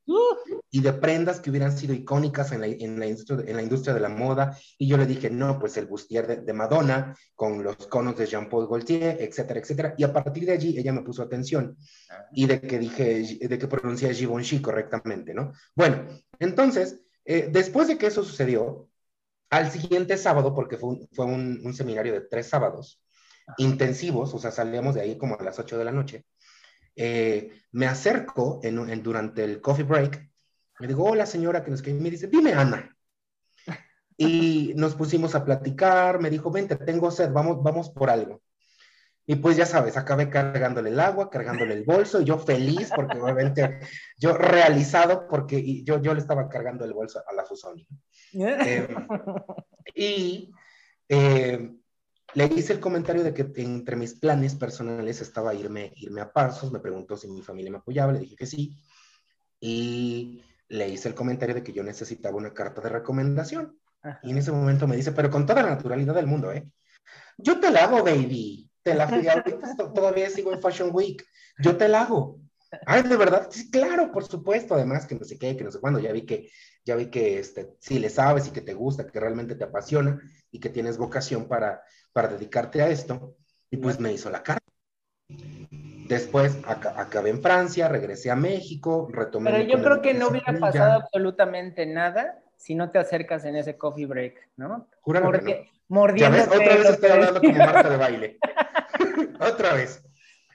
y 0.74 0.80
de 0.80 0.94
prendas 0.94 1.38
que 1.38 1.50
hubieran 1.50 1.76
sido 1.76 1.92
icónicas 1.92 2.50
en 2.52 2.62
la, 2.62 2.66
en 2.66 2.98
la, 2.98 3.06
industria, 3.06 3.44
en 3.46 3.56
la 3.56 3.62
industria 3.62 3.92
de 3.92 4.00
la 4.00 4.08
moda. 4.08 4.56
Y 4.78 4.88
yo 4.88 4.96
le 4.96 5.04
dije, 5.04 5.28
no, 5.28 5.58
pues 5.58 5.76
el 5.76 5.84
bustier 5.84 6.26
de, 6.26 6.36
de 6.36 6.52
Madonna, 6.54 7.14
con 7.34 7.62
los 7.62 7.76
conos 7.88 8.16
de 8.16 8.24
Jean-Paul 8.24 8.66
Gaultier, 8.66 9.18
etcétera, 9.20 9.60
etcétera. 9.60 9.94
Y 9.98 10.04
a 10.04 10.12
partir 10.12 10.46
de 10.46 10.52
allí 10.52 10.78
ella 10.78 10.94
me 10.94 11.02
puso 11.02 11.22
atención 11.22 11.76
y 12.32 12.46
de 12.46 12.62
que 12.62 12.78
dije, 12.78 13.38
de 13.38 13.58
que 13.58 13.68
pronuncié 13.68 14.14
Givenchy 14.14 14.62
correctamente, 14.62 15.34
¿no? 15.34 15.52
Bueno, 15.76 16.06
entonces, 16.38 17.00
eh, 17.26 17.50
después 17.52 17.86
de 17.86 17.98
que 17.98 18.06
eso 18.06 18.24
sucedió, 18.24 18.88
al 19.50 19.70
siguiente 19.70 20.16
sábado, 20.16 20.54
porque 20.54 20.78
fue 20.78 20.88
un, 20.88 21.08
fue 21.12 21.26
un, 21.26 21.60
un 21.62 21.74
seminario 21.74 22.14
de 22.14 22.22
tres 22.22 22.48
sábados, 22.48 23.02
intensivos, 23.58 24.32
o 24.32 24.38
sea, 24.38 24.50
salíamos 24.50 24.94
de 24.94 25.02
ahí 25.02 25.18
como 25.18 25.38
a 25.38 25.42
las 25.42 25.58
8 25.58 25.76
de 25.76 25.84
la 25.84 25.92
noche. 25.92 26.24
Eh, 26.96 27.50
me 27.72 27.86
acerco 27.86 28.60
en, 28.62 29.02
durante 29.02 29.44
el 29.44 29.60
coffee 29.60 29.84
break, 29.84 30.31
me 30.82 30.88
digo, 30.88 31.04
hola 31.04 31.26
señora, 31.26 31.62
que 31.62 31.70
nos 31.70 31.86
me 31.86 32.10
dice, 32.10 32.26
dime 32.26 32.54
Ana. 32.54 32.92
Y 34.16 34.72
nos 34.74 34.96
pusimos 34.96 35.36
a 35.36 35.44
platicar, 35.44 36.18
me 36.18 36.28
dijo, 36.28 36.50
vente, 36.50 36.74
tengo 36.74 37.12
sed, 37.12 37.30
vamos, 37.30 37.62
vamos 37.62 37.90
por 37.90 38.10
algo. 38.10 38.42
Y 39.24 39.36
pues 39.36 39.56
ya 39.56 39.64
sabes, 39.64 39.96
acabé 39.96 40.28
cargándole 40.28 40.90
el 40.90 40.98
agua, 40.98 41.30
cargándole 41.30 41.74
el 41.74 41.84
bolso, 41.84 42.20
y 42.20 42.24
yo 42.24 42.36
feliz 42.36 42.90
porque 42.96 43.16
obviamente 43.20 43.78
yo 44.18 44.36
realizado 44.36 45.28
porque 45.28 45.84
yo, 45.84 46.02
yo 46.02 46.14
le 46.14 46.20
estaba 46.20 46.48
cargando 46.48 46.84
el 46.84 46.94
bolso 46.94 47.22
a 47.24 47.32
la 47.32 47.44
Fusoni. 47.44 47.86
Eh, 48.32 48.88
y 49.94 50.50
eh, 51.08 51.70
le 52.34 52.44
hice 52.46 52.72
el 52.72 52.80
comentario 52.80 53.22
de 53.22 53.32
que 53.32 53.52
entre 53.62 53.94
mis 53.94 54.14
planes 54.14 54.56
personales 54.56 55.20
estaba 55.20 55.54
irme, 55.54 55.92
irme 55.94 56.22
a 56.22 56.32
Pasos, 56.32 56.72
me 56.72 56.80
preguntó 56.80 57.16
si 57.16 57.28
mi 57.28 57.40
familia 57.40 57.70
me 57.70 57.78
apoyaba, 57.78 58.12
le 58.12 58.18
dije 58.18 58.34
que 58.34 58.46
sí, 58.46 58.76
y 59.64 60.42
le 60.68 60.88
hice 60.88 61.08
el 61.08 61.14
comentario 61.14 61.54
de 61.54 61.62
que 61.62 61.72
yo 61.72 61.82
necesitaba 61.82 62.36
una 62.36 62.52
carta 62.52 62.80
de 62.80 62.88
recomendación. 62.88 63.78
Y 64.22 64.30
en 64.30 64.38
ese 64.38 64.50
momento 64.50 64.88
me 64.88 64.96
dice, 64.96 65.12
pero 65.12 65.30
con 65.30 65.46
toda 65.46 65.62
la 65.62 65.70
naturalidad 65.70 66.14
del 66.14 66.26
mundo, 66.26 66.52
¿eh? 66.52 66.68
Yo 67.38 67.60
te 67.60 67.70
la 67.70 67.84
hago, 67.84 68.02
baby. 68.02 68.68
Te 68.82 68.94
la 68.94 69.06
fui, 69.06 69.26
ahorita 69.28 69.76
todavía 69.94 70.28
sigo 70.28 70.52
en 70.52 70.60
Fashion 70.60 70.90
Week. 70.92 71.24
Yo 71.58 71.76
te 71.76 71.88
la 71.88 72.02
hago. 72.02 72.40
Ay, 72.86 73.02
de 73.02 73.16
verdad, 73.16 73.48
sí, 73.50 73.70
claro, 73.70 74.10
por 74.10 74.24
supuesto. 74.24 74.74
Además, 74.74 75.06
que 75.06 75.14
no 75.14 75.24
sé 75.24 75.38
qué, 75.38 75.56
que 75.56 75.64
no 75.64 75.70
sé 75.70 75.78
cuándo. 75.78 76.00
Ya 76.00 76.10
vi 76.12 76.22
que, 76.22 76.48
ya 76.84 76.96
vi 76.96 77.06
que 77.06 77.38
este, 77.38 77.76
sí 77.78 77.98
le 77.98 78.10
sabes 78.10 78.48
y 78.48 78.50
que 78.50 78.60
te 78.60 78.74
gusta, 78.74 79.06
que 79.06 79.20
realmente 79.20 79.54
te 79.54 79.64
apasiona 79.64 80.20
y 80.50 80.58
que 80.58 80.70
tienes 80.70 80.98
vocación 80.98 81.46
para, 81.46 81.82
para 82.12 82.28
dedicarte 82.28 82.82
a 82.82 82.88
esto. 82.88 83.36
Y 83.70 83.76
pues 83.76 84.00
me 84.00 84.12
hizo 84.12 84.30
la 84.30 84.42
carta. 84.42 84.71
Después 86.12 86.58
acabé 86.66 87.30
en 87.30 87.40
Francia, 87.40 87.88
regresé 87.88 88.30
a 88.30 88.36
México, 88.36 89.08
retomé. 89.10 89.50
Pero 89.50 89.64
yo 89.64 89.82
creo 89.82 90.02
que 90.02 90.12
no 90.12 90.28
hubiera 90.28 90.52
pasado 90.58 90.92
absolutamente 90.92 91.86
nada 91.86 92.38
si 92.54 92.74
no 92.74 92.90
te 92.90 92.98
acercas 92.98 93.46
en 93.46 93.56
ese 93.56 93.78
coffee 93.78 94.04
break, 94.04 94.50
¿no? 94.56 94.90
Júralo 95.00 95.24
Porque 95.24 95.70
mordiendo. 95.88 96.36
¿Ya 96.36 96.44
ves? 96.44 96.48
Otra 96.48 96.76
vez 96.76 96.90
estoy 96.90 97.10
hablando 97.10 97.40
como 97.40 97.54
Marta 97.54 97.88
de 97.88 97.96
baile. 98.04 98.38
Otra 99.40 99.72
vez. 99.72 100.04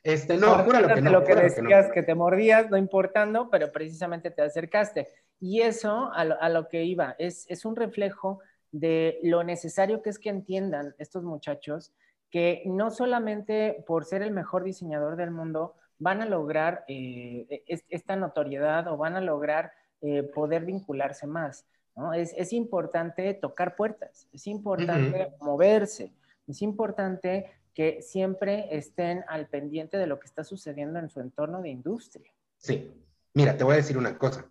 Este, 0.04 0.38
no, 0.38 0.64
júralo 0.64 0.94
que 0.94 1.02
no. 1.02 1.10
Lo 1.10 1.24
que 1.24 1.34
decías 1.34 1.90
que, 1.92 2.04
te 2.04 2.14
mordías, 2.14 2.70
no 2.70 2.78
importando, 2.78 3.50
pero 3.50 3.72
precisamente 3.72 4.30
te 4.30 4.44
acercaste. 4.44 5.08
Y 5.40 5.62
eso, 5.62 6.14
a 6.14 6.24
lo, 6.24 6.40
a 6.40 6.50
lo 6.50 6.68
que 6.68 6.84
iba, 6.84 7.16
es, 7.18 7.48
es 7.50 7.66
un 7.66 7.76
reflejo 7.76 8.42
de 8.72 9.18
lo 9.24 9.44
necesario 9.44 10.04
que 10.04 10.12
es 10.12 10.20
que 10.20 10.30
entiendan 10.30 10.94
estos 11.00 11.24
muchachos 11.24 11.94
que 12.30 12.64
no 12.66 12.92
solamente 12.92 13.84
por 13.88 14.06
ser 14.06 14.22
el 14.22 14.32
mejor 14.32 14.64
diseñador 14.64 15.16
del 15.16 15.32
mundo 15.32 15.76
van 16.00 16.22
a 16.22 16.26
lograr 16.26 16.84
eh, 16.88 17.64
esta 17.90 18.16
notoriedad 18.16 18.88
o 18.88 18.98
van 18.98 19.16
a 19.16 19.22
lograr 19.22 19.72
eh, 20.02 20.24
poder 20.24 20.66
vincularse 20.66 21.26
más. 21.26 21.66
¿no? 21.96 22.14
Es, 22.14 22.34
es, 22.38 22.54
importante 22.54 23.34
tocar 23.34 23.76
puertas, 23.76 24.28
es 24.32 24.46
importante 24.46 25.34
moverse, 25.40 26.14
es 26.48 26.62
importante 26.62 27.52
que 27.74 28.02
siempre 28.02 28.68
estén 28.76 29.24
al 29.28 29.48
pendiente 29.48 29.98
de 29.98 30.08
lo 30.08 30.20
que 30.20 30.28
está 30.28 30.44
sucediendo 30.44 31.00
en 31.00 31.10
su 31.10 31.20
entorno 31.20 31.62
de 31.62 31.70
industria. 31.70 32.32
Sí, 32.58 32.92
mira, 33.34 33.58
te 33.58 33.64
voy 33.64 33.74
a 33.74 33.78
decir 33.78 33.98
una 33.98 34.18
cosa. 34.18 34.46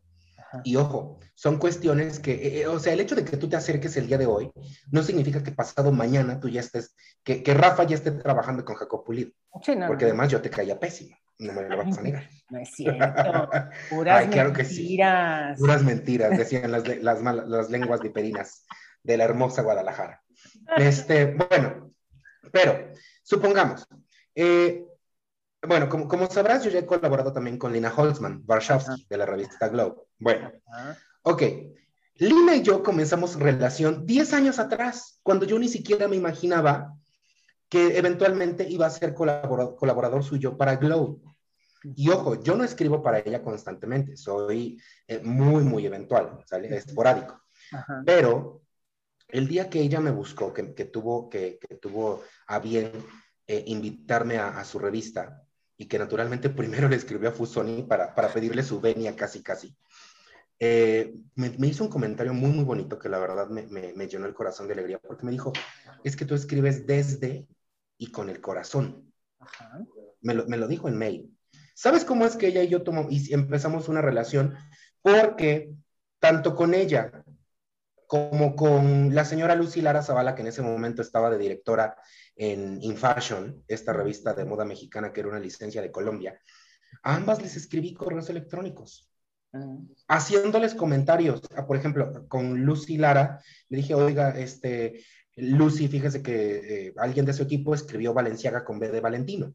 Y 0.65 0.77
ojo, 0.77 1.19
son 1.35 1.59
cuestiones 1.59 2.19
que, 2.19 2.33
eh, 2.33 2.61
eh, 2.61 2.67
o 2.67 2.79
sea, 2.79 2.93
el 2.93 3.01
hecho 3.01 3.15
de 3.15 3.25
que 3.25 3.37
tú 3.37 3.49
te 3.49 3.57
acerques 3.57 3.97
el 3.97 4.07
día 4.07 4.19
de 4.19 4.27
hoy 4.27 4.51
no 4.91 5.03
significa 5.03 5.43
que 5.43 5.53
pasado 5.53 5.93
mañana 5.93 6.41
tú 6.41 6.49
ya 6.49 6.61
estés, 6.61 6.95
que, 7.23 7.43
que 7.43 7.55
Rafa 7.55 7.85
ya 7.85 7.97
esté 7.97 8.13
trabajando 8.13 8.65
con 8.65 8.77
Jacob 8.77 9.05
Pulido. 9.05 9.33
porque 9.51 10.05
además 10.05 10.31
yo 10.31 10.41
te 10.41 10.51
caía 10.51 10.79
pésimo. 10.79 11.17
No 11.39 11.53
me 11.53 11.69
lo 11.69 11.77
vas 11.77 11.99
a 11.99 12.03
negar. 12.03 12.29
No 12.49 12.61
es 12.61 12.71
cierto. 12.71 13.05
Puras 13.91 14.21
Ay, 14.21 14.29
claro 14.29 14.53
mentiras. 14.53 14.57
Que 14.57 14.65
sí. 14.65 15.61
Puras 15.61 15.83
mentiras, 15.83 16.39
decían 16.39 16.71
las, 16.71 16.87
las, 17.03 17.21
las 17.23 17.71
lenguas 17.71 18.01
viperinas 18.01 18.65
de 19.03 19.17
la 19.17 19.25
hermosa 19.25 19.63
Guadalajara. 19.63 20.23
Este, 20.77 21.35
bueno, 21.35 21.93
pero 22.53 22.93
supongamos, 23.23 23.87
eh, 24.35 24.87
bueno, 25.67 25.89
como, 25.89 26.07
como, 26.07 26.31
sabrás, 26.31 26.65
yo 26.65 26.71
ya 26.71 26.81
he 26.81 26.87
colaborado 26.87 27.33
también 27.33 27.59
con 27.59 27.73
Lina 27.73 27.93
Holzman, 27.95 28.45
Warshawski, 28.47 29.07
de 29.09 29.17
la 29.17 29.27
revista 29.27 29.69
Globe. 29.69 30.06
Bueno, 30.19 30.53
ok. 31.23 31.43
Lina 32.19 32.57
y 32.57 32.63
yo 32.63 32.83
comenzamos 32.83 33.37
relación 33.39 34.07
10 34.07 34.33
años 34.33 34.59
atrás, 34.59 35.21
cuando 35.23 35.45
yo 35.45 35.59
ni 35.59 35.69
siquiera 35.69 36.09
me 36.09 36.17
imaginaba 36.17 36.97
que 37.69 37.99
eventualmente 37.99 38.67
iba 38.69 38.87
a 38.87 38.91
ser 38.91 39.13
colaborador, 39.13 39.77
colaborador 39.77 40.25
suyo 40.25 40.57
para 40.57 40.77
Globe. 40.77 41.21
Y 41.95 42.09
ojo, 42.09 42.43
yo 42.43 42.57
no 42.57 42.65
escribo 42.65 43.03
para 43.03 43.19
ella 43.19 43.43
constantemente, 43.43 44.17
soy 44.17 44.81
eh, 45.07 45.21
muy, 45.23 45.63
muy 45.63 45.87
eventual, 45.87 46.43
¿sale? 46.47 46.75
esporádico. 46.75 47.43
Pero 48.05 48.63
el 49.29 49.47
día 49.47 49.69
que 49.69 49.81
ella 49.81 50.01
me 50.01 50.11
buscó, 50.11 50.53
que, 50.53 50.75
que 50.75 50.87
tuvo, 50.87 51.29
que, 51.29 51.59
que, 51.59 51.77
tuvo 51.77 52.23
a 52.47 52.59
bien 52.59 52.93
eh, 53.47 53.65
invitarme 53.67 54.39
a, 54.39 54.59
a, 54.59 54.65
su 54.65 54.79
revista, 54.79 55.43
y 55.77 55.87
que 55.87 55.99
naturalmente 55.99 56.51
primero 56.51 56.89
le 56.89 56.97
escribió 56.97 57.29
a 57.29 57.33
Fusoni 57.33 57.83
para, 57.83 58.15
para 58.15 58.33
pedirle 58.33 58.63
su 58.63 58.81
venia 58.81 59.15
casi 59.15 59.43
casi. 59.43 59.77
Eh, 60.59 61.15
me, 61.35 61.51
me, 61.51 61.67
hizo 61.67 61.85
un 61.85 61.91
comentario 61.91 62.33
muy, 62.33 62.51
muy 62.51 62.65
bonito 62.65 62.99
que 62.99 63.09
la 63.09 63.19
verdad 63.19 63.49
me, 63.49 63.67
me, 63.67 63.93
me, 63.93 64.09
llenó 64.09 64.27
el 64.27 64.35
corazón 64.35 64.67
de 64.67 64.73
alegría, 64.73 64.99
porque 64.99 65.27
me 65.27 65.33
dijo, 65.33 65.53
es 66.03 66.17
que 66.17 66.25
tú 66.25 66.35
escribes 66.35 66.87
desde 66.87 67.47
y 67.99 68.11
con 68.11 68.31
el 68.31 68.41
corazón. 68.41 69.13
Ajá. 69.39 69.81
Me, 70.23 70.35
lo, 70.35 70.47
me 70.47 70.57
lo 70.57 70.67
dijo 70.67 70.89
en 70.89 70.97
mail. 70.97 71.37
¿Sabes 71.75 72.05
cómo 72.05 72.25
es 72.25 72.37
que 72.37 72.47
ella 72.47 72.63
y 72.63 72.69
yo 72.69 72.83
y 73.11 73.35
empezamos 73.35 73.89
una 73.89 74.01
relación? 74.01 74.55
Porque 75.03 75.75
tanto 76.19 76.55
con 76.55 76.73
ella 76.73 77.23
como 78.07 78.55
con 78.57 79.15
la 79.15 79.25
señora 79.25 79.55
Lucy 79.55 79.81
Lara 79.83 80.03
Zavala, 80.03 80.35
que 80.35 80.43
en 80.43 80.49
ese 80.49 80.63
momento 80.63 81.03
estaba 81.03 81.29
de 81.29 81.39
directora 81.39 81.97
en 82.35 82.81
InFashion, 82.81 83.65
esta 83.69 83.93
revista 83.93 84.33
de 84.33 84.45
moda 84.45 84.65
mexicana 84.65 85.13
que 85.13 85.21
era 85.21 85.29
una 85.29 85.41
licencia 85.41 85.83
de 85.83 85.91
Colombia, 85.91 86.41
a 87.03 87.17
ambas 87.17 87.43
les 87.43 87.57
escribí 87.57 87.95
correos 87.95 88.31
electrónicos. 88.31 89.11
Haciéndoles 90.09 90.75
comentarios. 90.75 91.43
Ah, 91.57 91.67
por 91.67 91.77
ejemplo, 91.77 92.27
con 92.29 92.65
Lucy 92.65 92.99
Lara, 92.99 93.41
le 93.69 93.79
dije, 93.79 93.95
oiga, 93.95 94.39
este, 94.39 95.05
Lucy, 95.37 95.89
fíjese 95.89 96.23
que 96.23 96.89
eh, 96.89 96.95
alguien 96.97 97.27
de 97.27 97.33
su 97.33 97.43
equipo 97.43 97.75
escribió 97.75 98.15
Valenciaga 98.15 98.65
con 98.65 98.79
B 98.79 98.91
de 98.91 99.01
Valentino. 99.01 99.55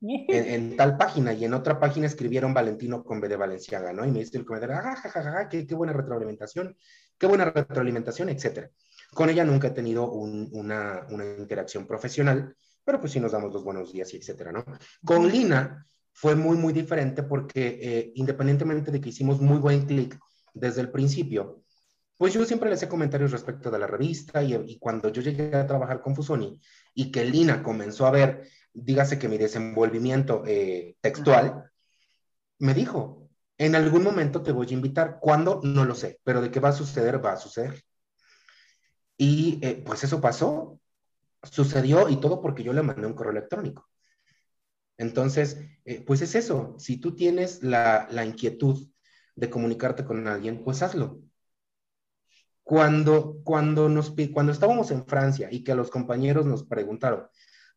En, 0.00 0.76
tal 0.76 0.96
página 0.96 1.32
y 1.32 1.44
en 1.44 1.54
otra 1.54 1.80
página 1.80 2.06
escribieron 2.06 2.52
Valentino 2.52 3.04
con 3.04 3.20
B 3.20 3.28
de 3.28 3.36
Valenciaga, 3.36 3.92
¿no? 3.92 4.04
Y 4.04 4.10
me 4.10 4.20
dice 4.20 4.38
el 4.38 4.44
comentario, 4.44 4.76
ah, 4.76 4.96
ja, 4.96 5.48
qué, 5.48 5.66
qué, 5.66 5.74
buena 5.74 5.92
retroalimentación, 5.92 6.76
qué 7.18 7.26
buena 7.26 7.46
retroalimentación, 7.46 8.28
etcétera. 8.28 8.70
Con 9.12 9.30
ella 9.30 9.44
nunca 9.44 9.68
he 9.68 9.72
tenido 9.72 10.10
un, 10.10 10.48
una, 10.52 11.06
una, 11.10 11.24
interacción 11.24 11.86
profesional, 11.86 12.54
pero 12.84 13.00
pues 13.00 13.12
sí 13.12 13.20
nos 13.20 13.32
damos 13.32 13.52
los 13.52 13.64
buenos 13.64 13.92
días 13.92 14.12
y 14.12 14.18
etcétera, 14.18 14.52
¿no? 14.52 14.64
Con 15.04 15.28
Lina 15.28 15.86
fue 16.18 16.34
muy, 16.34 16.56
muy 16.56 16.72
diferente 16.72 17.22
porque 17.22 17.78
eh, 17.80 18.12
independientemente 18.14 18.90
de 18.90 19.02
que 19.02 19.10
hicimos 19.10 19.38
muy 19.38 19.58
buen 19.58 19.84
clic 19.84 20.18
desde 20.54 20.80
el 20.80 20.90
principio, 20.90 21.62
pues 22.16 22.32
yo 22.32 22.42
siempre 22.46 22.70
le 22.70 22.76
hacía 22.76 22.88
comentarios 22.88 23.32
respecto 23.32 23.70
de 23.70 23.78
la 23.78 23.86
revista 23.86 24.42
y, 24.42 24.54
y, 24.54 24.78
cuando 24.78 25.10
yo 25.10 25.20
llegué 25.20 25.54
a 25.54 25.66
trabajar 25.66 26.00
con 26.00 26.16
Fusoni 26.16 26.58
y 26.94 27.10
que 27.10 27.22
Lina 27.26 27.62
comenzó 27.62 28.06
a 28.06 28.10
ver, 28.10 28.48
dígase 28.72 29.18
que 29.18 29.28
mi 29.28 29.36
desenvolvimiento 29.36 30.42
eh, 30.46 30.96
textual, 31.02 31.70
me 32.60 32.72
dijo, 32.72 33.28
en 33.58 33.74
algún 33.74 34.02
momento 34.02 34.42
te 34.42 34.52
voy 34.52 34.68
a 34.70 34.72
invitar, 34.72 35.18
¿cuándo? 35.20 35.60
No 35.64 35.84
lo 35.84 35.94
sé, 35.94 36.18
pero 36.24 36.40
de 36.40 36.50
qué 36.50 36.60
va 36.60 36.70
a 36.70 36.72
suceder, 36.72 37.22
va 37.22 37.32
a 37.32 37.36
suceder. 37.36 37.84
Y 39.18 39.58
eh, 39.60 39.82
pues 39.84 40.02
eso 40.02 40.18
pasó, 40.18 40.80
sucedió 41.42 42.08
y 42.08 42.16
todo 42.16 42.40
porque 42.40 42.62
yo 42.62 42.72
le 42.72 42.82
mandé 42.82 43.06
un 43.06 43.12
correo 43.12 43.32
electrónico. 43.32 43.86
Entonces, 44.98 45.58
eh, 45.84 46.02
pues 46.06 46.22
es 46.22 46.34
eso, 46.34 46.74
si 46.78 46.96
tú 46.98 47.14
tienes 47.14 47.62
la, 47.62 48.08
la, 48.10 48.24
inquietud 48.24 48.88
de 49.34 49.50
comunicarte 49.50 50.04
con 50.04 50.26
alguien, 50.26 50.64
pues 50.64 50.82
hazlo. 50.82 51.20
Cuando, 52.62 53.40
cuando, 53.44 53.88
nos, 53.88 54.14
cuando 54.32 54.52
estábamos 54.52 54.90
en 54.90 55.06
Francia 55.06 55.48
y 55.50 55.62
que 55.62 55.74
los 55.74 55.90
compañeros 55.90 56.46
nos 56.46 56.64
preguntaron 56.64 57.28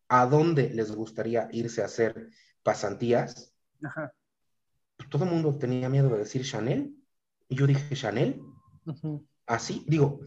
a 0.07 0.25
dónde 0.25 0.71
les 0.73 0.91
gustaría 0.91 1.47
irse 1.51 1.81
a 1.81 1.85
hacer 1.85 2.29
pasantías, 2.63 3.53
pues 4.97 5.09
todo 5.09 5.25
el 5.25 5.29
mundo 5.29 5.57
tenía 5.57 5.89
miedo 5.89 6.09
de 6.09 6.19
decir 6.19 6.43
Chanel. 6.43 6.95
Y 7.47 7.55
yo 7.55 7.67
dije, 7.67 7.95
¿Chanel? 7.95 8.41
Así, 9.45 9.85
digo, 9.87 10.21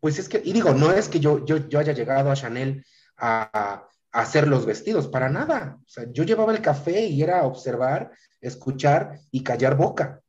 pues 0.00 0.18
es 0.18 0.28
que, 0.28 0.42
y 0.44 0.52
digo, 0.52 0.74
no 0.74 0.92
es 0.92 1.08
que 1.08 1.20
yo, 1.20 1.44
yo, 1.46 1.68
yo 1.68 1.78
haya 1.78 1.92
llegado 1.92 2.30
a 2.30 2.36
Chanel 2.36 2.84
a, 3.16 3.88
hacer 4.14 4.46
los 4.46 4.64
vestidos, 4.64 5.08
para 5.08 5.28
nada. 5.28 5.76
O 5.84 5.88
sea, 5.88 6.06
yo 6.10 6.22
llevaba 6.22 6.52
el 6.52 6.62
café 6.62 7.04
y 7.06 7.20
era 7.20 7.42
observar, 7.42 8.12
escuchar 8.40 9.18
y 9.32 9.42
callar 9.42 9.76
boca, 9.76 10.22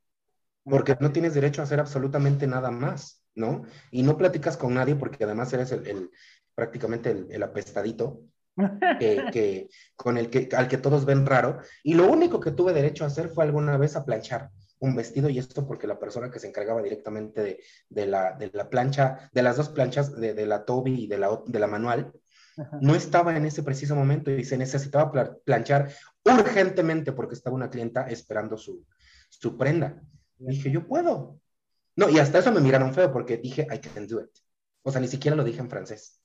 porque 0.63 0.97
no 0.99 1.11
tienes 1.11 1.35
derecho 1.35 1.61
a 1.61 1.65
hacer 1.65 1.79
absolutamente 1.79 2.47
nada 2.47 2.71
más, 2.71 3.23
¿no? 3.35 3.61
Y 3.91 4.01
no 4.01 4.17
platicas 4.17 4.57
con 4.57 4.73
nadie 4.73 4.95
porque 4.95 5.23
además 5.23 5.53
eres 5.53 5.71
el, 5.71 6.09
prácticamente 6.55 7.27
el, 7.29 7.43
apestadito. 7.43 8.21
Que, 8.99 9.67
con 9.97 10.17
el 10.17 10.29
que, 10.29 10.47
al 10.55 10.69
que 10.69 10.77
todos 10.77 11.03
ven 11.03 11.25
raro. 11.25 11.59
Y 11.83 11.93
lo 11.93 12.09
único 12.09 12.39
que 12.39 12.51
tuve 12.51 12.71
derecho 12.71 13.03
a 13.03 13.07
hacer 13.07 13.27
fue 13.27 13.43
alguna 13.43 13.75
vez 13.75 13.97
a 13.97 14.05
planchar 14.05 14.49
un 14.79 14.95
vestido 14.95 15.29
y 15.29 15.39
esto 15.39 15.67
porque 15.67 15.87
la 15.87 15.99
persona 15.99 16.31
que 16.31 16.39
se 16.39 16.47
encargaba 16.47 16.81
directamente 16.81 17.43
de, 17.43 17.63
de, 17.89 18.07
la, 18.07 18.31
de 18.31 18.49
la, 18.53 18.69
plancha, 18.69 19.29
de 19.33 19.43
las 19.43 19.57
dos 19.57 19.69
planchas, 19.69 20.15
de, 20.15 20.33
de 20.33 20.45
la 20.45 20.63
Toby 20.63 21.03
y 21.03 21.07
de 21.07 21.17
la, 21.17 21.41
de 21.45 21.59
la 21.59 21.67
manual, 21.67 22.13
no 22.81 22.95
estaba 22.95 23.35
en 23.35 23.45
ese 23.45 23.63
preciso 23.63 23.95
momento 23.95 24.31
y 24.31 24.43
se 24.43 24.57
necesitaba 24.57 25.11
planchar 25.43 25.91
urgentemente 26.23 27.11
porque 27.11 27.35
estaba 27.35 27.55
una 27.55 27.69
clienta 27.69 28.07
esperando 28.07 28.57
su, 28.57 28.85
su 29.29 29.57
prenda. 29.57 30.01
dije, 30.37 30.71
yo 30.71 30.87
puedo. 30.87 31.39
No, 31.95 32.09
y 32.09 32.19
hasta 32.19 32.39
eso 32.39 32.51
me 32.51 32.61
miraron 32.61 32.93
feo 32.93 33.11
porque 33.11 33.37
dije, 33.37 33.67
I 33.73 33.79
can 33.79 34.07
do 34.07 34.21
it. 34.21 34.31
O 34.83 34.91
sea, 34.91 35.01
ni 35.01 35.07
siquiera 35.07 35.35
lo 35.35 35.43
dije 35.43 35.59
en 35.59 35.69
francés. 35.69 36.21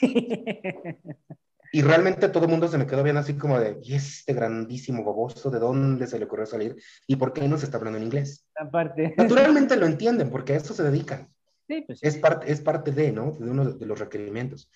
y 1.72 1.82
realmente 1.82 2.28
todo 2.28 2.44
el 2.44 2.50
mundo 2.50 2.68
se 2.68 2.78
me 2.78 2.86
quedó 2.86 3.02
bien 3.02 3.16
así 3.16 3.34
como 3.34 3.58
de, 3.58 3.78
¿y 3.82 3.94
este 3.94 4.32
grandísimo 4.32 5.04
baboso 5.04 5.50
de 5.50 5.58
dónde 5.58 6.06
se 6.06 6.18
le 6.18 6.24
ocurrió 6.24 6.46
salir? 6.46 6.76
¿Y 7.06 7.16
por 7.16 7.32
qué 7.32 7.46
no 7.48 7.58
se 7.58 7.66
está 7.66 7.78
hablando 7.78 7.98
en 7.98 8.04
inglés? 8.04 8.46
Aparte. 8.56 9.14
Naturalmente 9.16 9.76
lo 9.76 9.86
entienden 9.86 10.30
porque 10.30 10.54
a 10.54 10.56
eso 10.56 10.74
se 10.74 10.82
dedican. 10.82 11.28
Sí, 11.68 11.84
pues 11.86 12.00
es, 12.02 12.16
parte, 12.18 12.50
es 12.50 12.60
parte 12.60 12.90
de, 12.90 13.12
¿no? 13.12 13.32
De 13.32 13.50
uno 13.50 13.72
de 13.72 13.86
los 13.86 13.98
requerimientos 13.98 14.70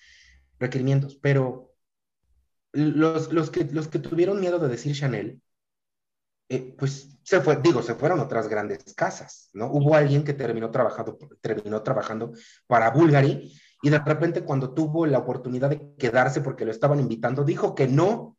requerimientos, 0.59 1.15
pero 1.15 1.73
los, 2.73 3.31
los, 3.31 3.49
que, 3.49 3.65
los 3.65 3.87
que 3.87 3.99
tuvieron 3.99 4.39
miedo 4.39 4.59
de 4.59 4.67
decir 4.67 4.95
Chanel, 4.95 5.41
eh, 6.49 6.75
pues 6.77 7.17
se 7.23 7.41
fue, 7.41 7.57
digo, 7.57 7.81
se 7.81 7.95
fueron 7.95 8.19
otras 8.19 8.47
grandes 8.47 8.93
casas, 8.93 9.49
¿no? 9.53 9.69
Hubo 9.69 9.95
alguien 9.95 10.23
que 10.23 10.33
terminó 10.33 10.71
trabajando, 10.71 11.17
terminó 11.41 11.81
trabajando 11.83 12.31
para 12.67 12.89
Bulgari 12.91 13.53
y 13.81 13.89
de 13.89 13.99
repente 13.99 14.43
cuando 14.43 14.73
tuvo 14.73 15.05
la 15.05 15.19
oportunidad 15.19 15.69
de 15.69 15.95
quedarse 15.97 16.41
porque 16.41 16.65
lo 16.65 16.71
estaban 16.71 16.99
invitando, 16.99 17.43
dijo 17.43 17.75
que 17.75 17.87
no. 17.87 18.37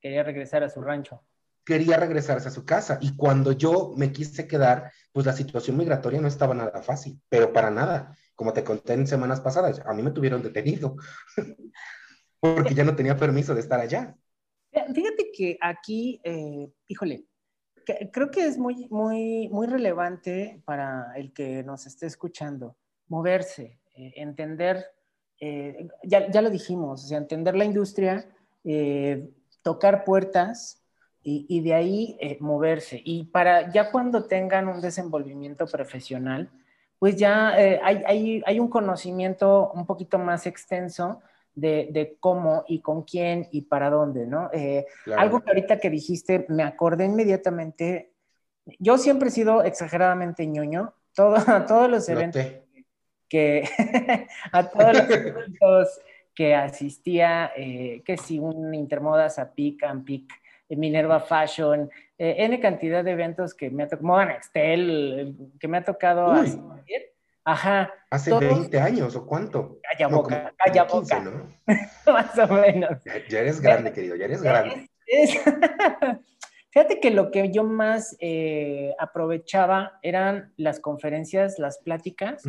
Quería 0.00 0.24
regresar 0.24 0.64
a 0.64 0.68
su 0.68 0.80
rancho. 0.80 1.22
Quería 1.64 1.96
regresarse 1.96 2.48
a 2.48 2.52
su 2.52 2.64
casa 2.64 2.98
y 3.00 3.16
cuando 3.16 3.52
yo 3.52 3.92
me 3.96 4.12
quise 4.12 4.46
quedar, 4.46 4.92
pues 5.12 5.26
la 5.26 5.32
situación 5.32 5.76
migratoria 5.76 6.20
no 6.20 6.28
estaba 6.28 6.54
nada 6.54 6.82
fácil, 6.82 7.20
pero 7.28 7.52
para 7.52 7.70
nada 7.70 8.16
como 8.36 8.52
te 8.52 8.62
conté 8.62 8.92
en 8.92 9.06
semanas 9.06 9.40
pasadas, 9.40 9.80
a 9.84 9.92
mí 9.94 10.02
me 10.02 10.12
tuvieron 10.12 10.42
detenido 10.42 10.96
porque 12.40 12.74
ya 12.74 12.84
no 12.84 12.94
tenía 12.94 13.16
permiso 13.16 13.54
de 13.54 13.60
estar 13.60 13.80
allá. 13.80 14.14
Fíjate 14.94 15.30
que 15.32 15.56
aquí, 15.60 16.20
eh, 16.22 16.70
híjole, 16.86 17.24
creo 18.12 18.30
que 18.30 18.46
es 18.46 18.58
muy, 18.58 18.88
muy, 18.90 19.48
muy 19.48 19.66
relevante 19.66 20.60
para 20.66 21.12
el 21.16 21.32
que 21.32 21.62
nos 21.62 21.86
esté 21.86 22.06
escuchando, 22.06 22.76
moverse, 23.08 23.80
eh, 23.94 24.12
entender, 24.16 24.84
eh, 25.40 25.88
ya, 26.02 26.30
ya, 26.30 26.42
lo 26.42 26.50
dijimos, 26.50 27.04
o 27.04 27.06
sea, 27.06 27.18
entender 27.18 27.56
la 27.56 27.64
industria, 27.64 28.28
tocar 29.62 30.04
puertas 30.04 30.82
y, 31.22 31.46
y 31.48 31.60
de 31.60 31.72
ahí 31.72 32.18
moverse. 32.40 33.00
Y 33.02 33.24
para 33.24 33.72
ya 33.72 33.90
cuando 33.92 34.24
tengan 34.24 34.68
un 34.68 34.80
desenvolvimiento 34.80 35.66
profesional, 35.66 36.50
pues 36.98 37.16
ya 37.16 37.54
eh, 37.58 37.80
hay, 37.82 38.42
hay, 38.44 38.60
un 38.60 38.68
conocimiento 38.68 39.70
un 39.74 39.86
poquito 39.86 40.18
más 40.18 40.46
extenso 40.46 41.20
de, 41.54 42.16
cómo 42.20 42.64
y 42.68 42.80
con 42.80 43.02
quién 43.02 43.48
y 43.50 43.62
para 43.62 43.90
dónde, 43.90 44.26
¿no? 44.26 44.50
Eh, 44.52 44.86
algo 45.16 45.40
que 45.40 45.50
ahorita 45.50 45.78
que 45.78 45.90
dijiste, 45.90 46.46
me 46.48 46.62
acordé 46.62 47.06
inmediatamente, 47.06 48.12
yo 48.78 48.98
siempre 48.98 49.28
he 49.28 49.32
sido 49.32 49.62
exageradamente 49.62 50.46
ñoño, 50.46 50.94
todo, 51.14 51.36
a 51.36 51.64
todos 51.66 51.90
los 51.90 52.08
eventos 52.08 52.44
que, 53.28 53.68
a 54.52 54.68
todos 54.68 54.92
los 54.92 55.10
eventos 55.10 56.00
que 56.34 56.54
asistía, 56.54 57.52
eh, 57.56 58.02
que 58.04 58.16
si 58.18 58.38
un 58.38 58.74
Intermodas 58.74 59.38
a 59.38 59.52
PIC, 59.52 59.84
AMPIC, 59.84 60.32
Minerva 60.70 61.20
Fashion, 61.20 61.90
eh, 62.18 62.36
N 62.38 62.60
cantidad 62.60 63.04
de 63.04 63.12
eventos 63.12 63.54
que 63.54 63.70
me 63.70 63.84
ha 63.84 63.88
tocado, 63.88 64.24
Nextel, 64.24 65.36
que 65.60 65.68
me 65.68 65.78
ha 65.78 65.84
tocado 65.84 66.34
Ajá. 67.48 67.92
¿Hace 68.10 68.36
20 68.36 68.80
años 68.80 69.14
o 69.14 69.24
cuánto? 69.24 69.78
Calla 69.80 70.08
boca, 70.08 70.52
calla 70.56 70.82
boca. 70.82 71.20
¿no? 71.20 71.48
Más 72.12 72.36
o 72.38 72.48
menos. 72.48 73.04
Ya, 73.28 73.38
eres 73.38 73.60
grande, 73.60 73.92
querido, 73.92 74.16
ya 74.16 74.24
eres 74.24 74.42
grande. 74.42 74.90
Fíjate 76.70 77.00
que 77.00 77.10
lo 77.10 77.30
que 77.30 77.52
yo 77.52 77.64
más 77.64 78.16
eh, 78.20 78.94
aprovechaba 78.98 79.98
eran 80.02 80.52
las 80.58 80.78
conferencias, 80.78 81.58
las 81.58 81.78
pláticas, 81.78 82.42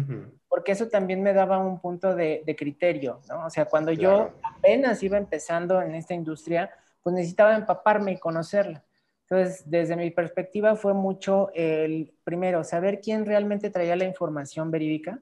porque 0.49 0.73
eso 0.73 0.89
también 0.89 1.23
me 1.23 1.31
daba 1.31 1.59
un 1.59 1.79
punto 1.79 2.13
de, 2.13 2.43
criterio, 2.57 3.21
¿no? 3.29 3.45
O 3.45 3.49
sea, 3.49 3.65
cuando 3.65 3.93
yo 3.93 4.33
apenas 4.43 5.01
iba 5.01 5.17
empezando 5.17 5.81
en 5.81 5.95
esta 5.95 6.13
industria, 6.13 6.69
pues 7.03 7.15
necesitaba 7.15 7.55
empaparme 7.55 8.13
y 8.13 8.17
conocerla. 8.17 8.83
Entonces, 9.29 9.63
desde 9.69 9.97
mi 9.97 10.09
perspectiva 10.09 10.77
fue 10.77 10.93
mucho 10.93 11.51
el, 11.53 12.13
primero, 12.23 12.63
saber 12.63 13.01
quién 13.01 13.25
realmente 13.25 13.69
traía 13.69 13.97
la 13.97 14.05
información 14.05 14.71
verídica, 14.71 15.19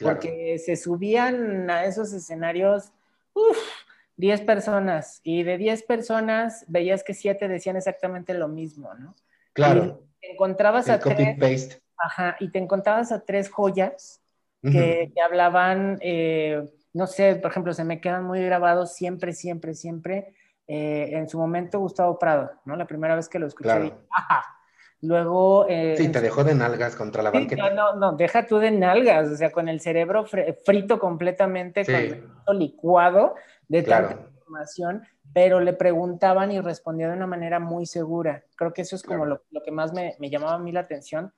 porque 0.00 0.58
se 0.58 0.74
subían 0.74 1.68
a 1.68 1.84
esos 1.84 2.14
escenarios, 2.14 2.92
uff, 3.34 3.58
10 4.16 4.40
personas, 4.40 5.20
y 5.22 5.42
de 5.42 5.58
10 5.58 5.82
personas 5.82 6.64
veías 6.66 7.04
que 7.04 7.12
7 7.12 7.46
decían 7.46 7.76
exactamente 7.76 8.32
lo 8.32 8.48
mismo, 8.48 8.94
¿no? 8.94 9.14
Claro. 9.52 10.02
te 10.18 10.32
encontrabas 10.32 10.88
a 10.88 10.98
tres, 10.98 11.78
Ajá, 11.98 12.36
y 12.40 12.50
te 12.50 12.58
encontrabas 12.58 13.12
a 13.12 13.20
tres 13.20 13.50
joyas 13.50 14.22
que, 14.62 15.12
hablaban, 15.22 15.98
eh, 16.00 16.72
no 16.94 17.06
sé, 17.06 17.36
por 17.36 17.50
ejemplo, 17.50 17.74
se 17.74 17.84
me 17.84 18.00
quedan 18.00 18.24
muy 18.24 18.42
grabados 18.42 18.94
siempre, 18.94 19.34
siempre, 19.34 19.74
siempre 19.74 20.34
eh, 20.66 21.10
en 21.12 21.28
su 21.28 21.38
momento 21.38 21.78
Gustavo 21.80 22.18
Prado, 22.18 22.50
¿no? 22.64 22.76
La 22.76 22.86
primera 22.86 23.16
vez 23.16 23.28
que 23.28 23.38
lo 23.38 23.46
escuché, 23.46 23.92
Luego... 25.02 25.66
Eh, 25.68 25.96
sí, 25.96 26.12
te 26.12 26.20
dejó 26.20 26.44
de 26.44 26.54
nalgas 26.54 26.94
contra 26.94 27.24
la 27.24 27.30
banqueta. 27.32 27.70
No, 27.70 27.94
no, 27.94 27.96
no, 27.96 28.12
deja 28.16 28.46
tú 28.46 28.58
de 28.58 28.70
nalgas, 28.70 29.28
o 29.30 29.36
sea, 29.36 29.50
con 29.50 29.68
el 29.68 29.80
cerebro 29.80 30.24
frito 30.64 31.00
completamente, 31.00 31.84
con 31.84 31.94
el 31.94 32.58
licuado 32.58 33.34
de 33.66 33.82
tanta 33.82 34.16
información, 34.38 35.02
pero 35.32 35.58
le 35.58 35.72
preguntaban 35.72 36.52
y 36.52 36.60
respondía 36.60 37.08
de 37.08 37.16
una 37.16 37.26
manera 37.26 37.58
muy 37.58 37.84
segura. 37.84 38.44
Creo 38.54 38.72
que 38.72 38.82
eso 38.82 38.94
es 38.94 39.02
como 39.02 39.26
lo, 39.26 39.42
lo, 39.50 39.62
que 39.62 39.72
más 39.72 39.92
me, 39.92 40.14
me, 40.20 40.30
llamaba 40.30 40.54
a 40.54 40.58
mí 40.58 40.70
la 40.70 40.80
atención. 40.80 41.32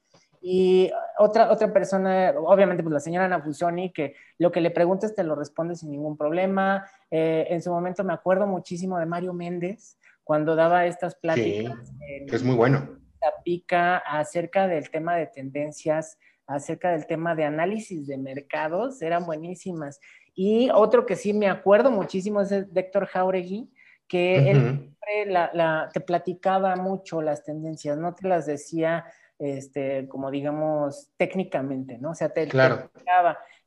Y 0.47 0.91
otra, 1.19 1.51
otra 1.51 1.73
persona, 1.73 2.35
obviamente, 2.37 2.83
pues 2.83 2.93
la 2.93 3.01
señora 3.01 3.27
Nafusoni, 3.27 3.95
que 3.95 4.15
lo 4.37 4.53
que 4.53 4.61
le 4.61 4.71
preguntes 4.71 5.15
te 5.15 5.25
lo 5.25 5.35
responde 5.35 5.75
sin 5.75 5.91
ningún 5.91 6.19
problema. 6.19 6.85
Eh, 7.11 7.47
en 7.49 7.63
su 7.63 7.71
momento 7.71 8.05
me 8.05 8.13
acuerdo 8.13 8.47
muchísimo 8.47 8.99
de 8.99 9.07
Mario 9.07 9.33
Méndez, 9.33 9.99
cuando 10.23 10.55
daba 10.55 10.85
estas 10.85 11.15
pláticas. 11.15 11.75
Sí, 11.97 12.27
es 12.31 12.43
muy 12.43 12.57
bueno. 12.57 12.99
Pica 13.43 13.97
acerca 13.97 14.69
del 14.69 14.91
tema 14.91 15.17
de 15.17 15.29
tendencias, 15.29 16.19
acerca 16.47 16.91
del 16.91 17.07
tema 17.07 17.35
de 17.35 17.45
análisis 17.45 18.07
de 18.07 18.19
mercados, 18.19 19.01
eran 19.01 19.25
buenísimas. 19.25 19.99
Y 20.35 20.69
otro 20.75 21.07
que 21.07 21.17
sí 21.17 21.33
me 21.33 21.49
acuerdo 21.49 21.91
muchísimo 21.91 22.43
es 22.43 22.53
el 22.53 22.69
Héctor 22.75 23.07
Jauregui, 23.07 23.73
que 24.07 24.51
él 24.51 24.61
siempre 24.61 25.33
la, 25.33 25.89
te 25.91 26.01
platicaba 26.01 26.77
mucho 26.77 27.23
las 27.23 27.45
tendencias, 27.45 27.97
no 27.97 28.15
te 28.15 28.29
las 28.29 28.45
decía 28.45 29.07
este, 29.39 30.09
como 30.09 30.31
digamos, 30.31 31.11
técnicamente, 31.17 31.99
¿no? 31.99 32.11
O 32.11 32.15
sea, 32.15 32.29
te, 32.29 32.47
claro. 32.47 32.89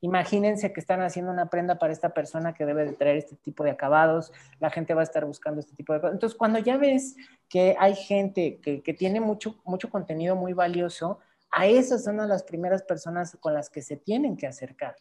imagínense 0.00 0.72
que 0.72 0.80
están 0.80 1.02
haciendo 1.02 1.30
una 1.30 1.50
prenda 1.50 1.78
para 1.78 1.92
esta 1.92 2.14
persona 2.14 2.54
que 2.54 2.64
debe 2.64 2.84
de 2.84 2.92
traer 2.92 3.16
este 3.16 3.36
tipo 3.36 3.64
de 3.64 3.70
acabados, 3.70 4.32
la 4.60 4.70
gente 4.70 4.94
va 4.94 5.02
a 5.02 5.04
estar 5.04 5.24
buscando 5.24 5.60
este 5.60 5.74
tipo 5.74 5.92
de 5.92 6.00
cosas. 6.00 6.14
Entonces, 6.14 6.38
cuando 6.38 6.58
ya 6.58 6.76
ves 6.76 7.16
que 7.48 7.76
hay 7.78 7.94
gente 7.94 8.60
que, 8.60 8.82
que 8.82 8.94
tiene 8.94 9.20
mucho, 9.20 9.60
mucho 9.64 9.90
contenido 9.90 10.36
muy 10.36 10.52
valioso, 10.52 11.18
a 11.50 11.66
esas 11.66 12.04
son 12.04 12.16
las 12.16 12.42
primeras 12.42 12.82
personas 12.82 13.36
con 13.40 13.54
las 13.54 13.70
que 13.70 13.82
se 13.82 13.96
tienen 13.96 14.36
que 14.36 14.46
acercar, 14.46 14.96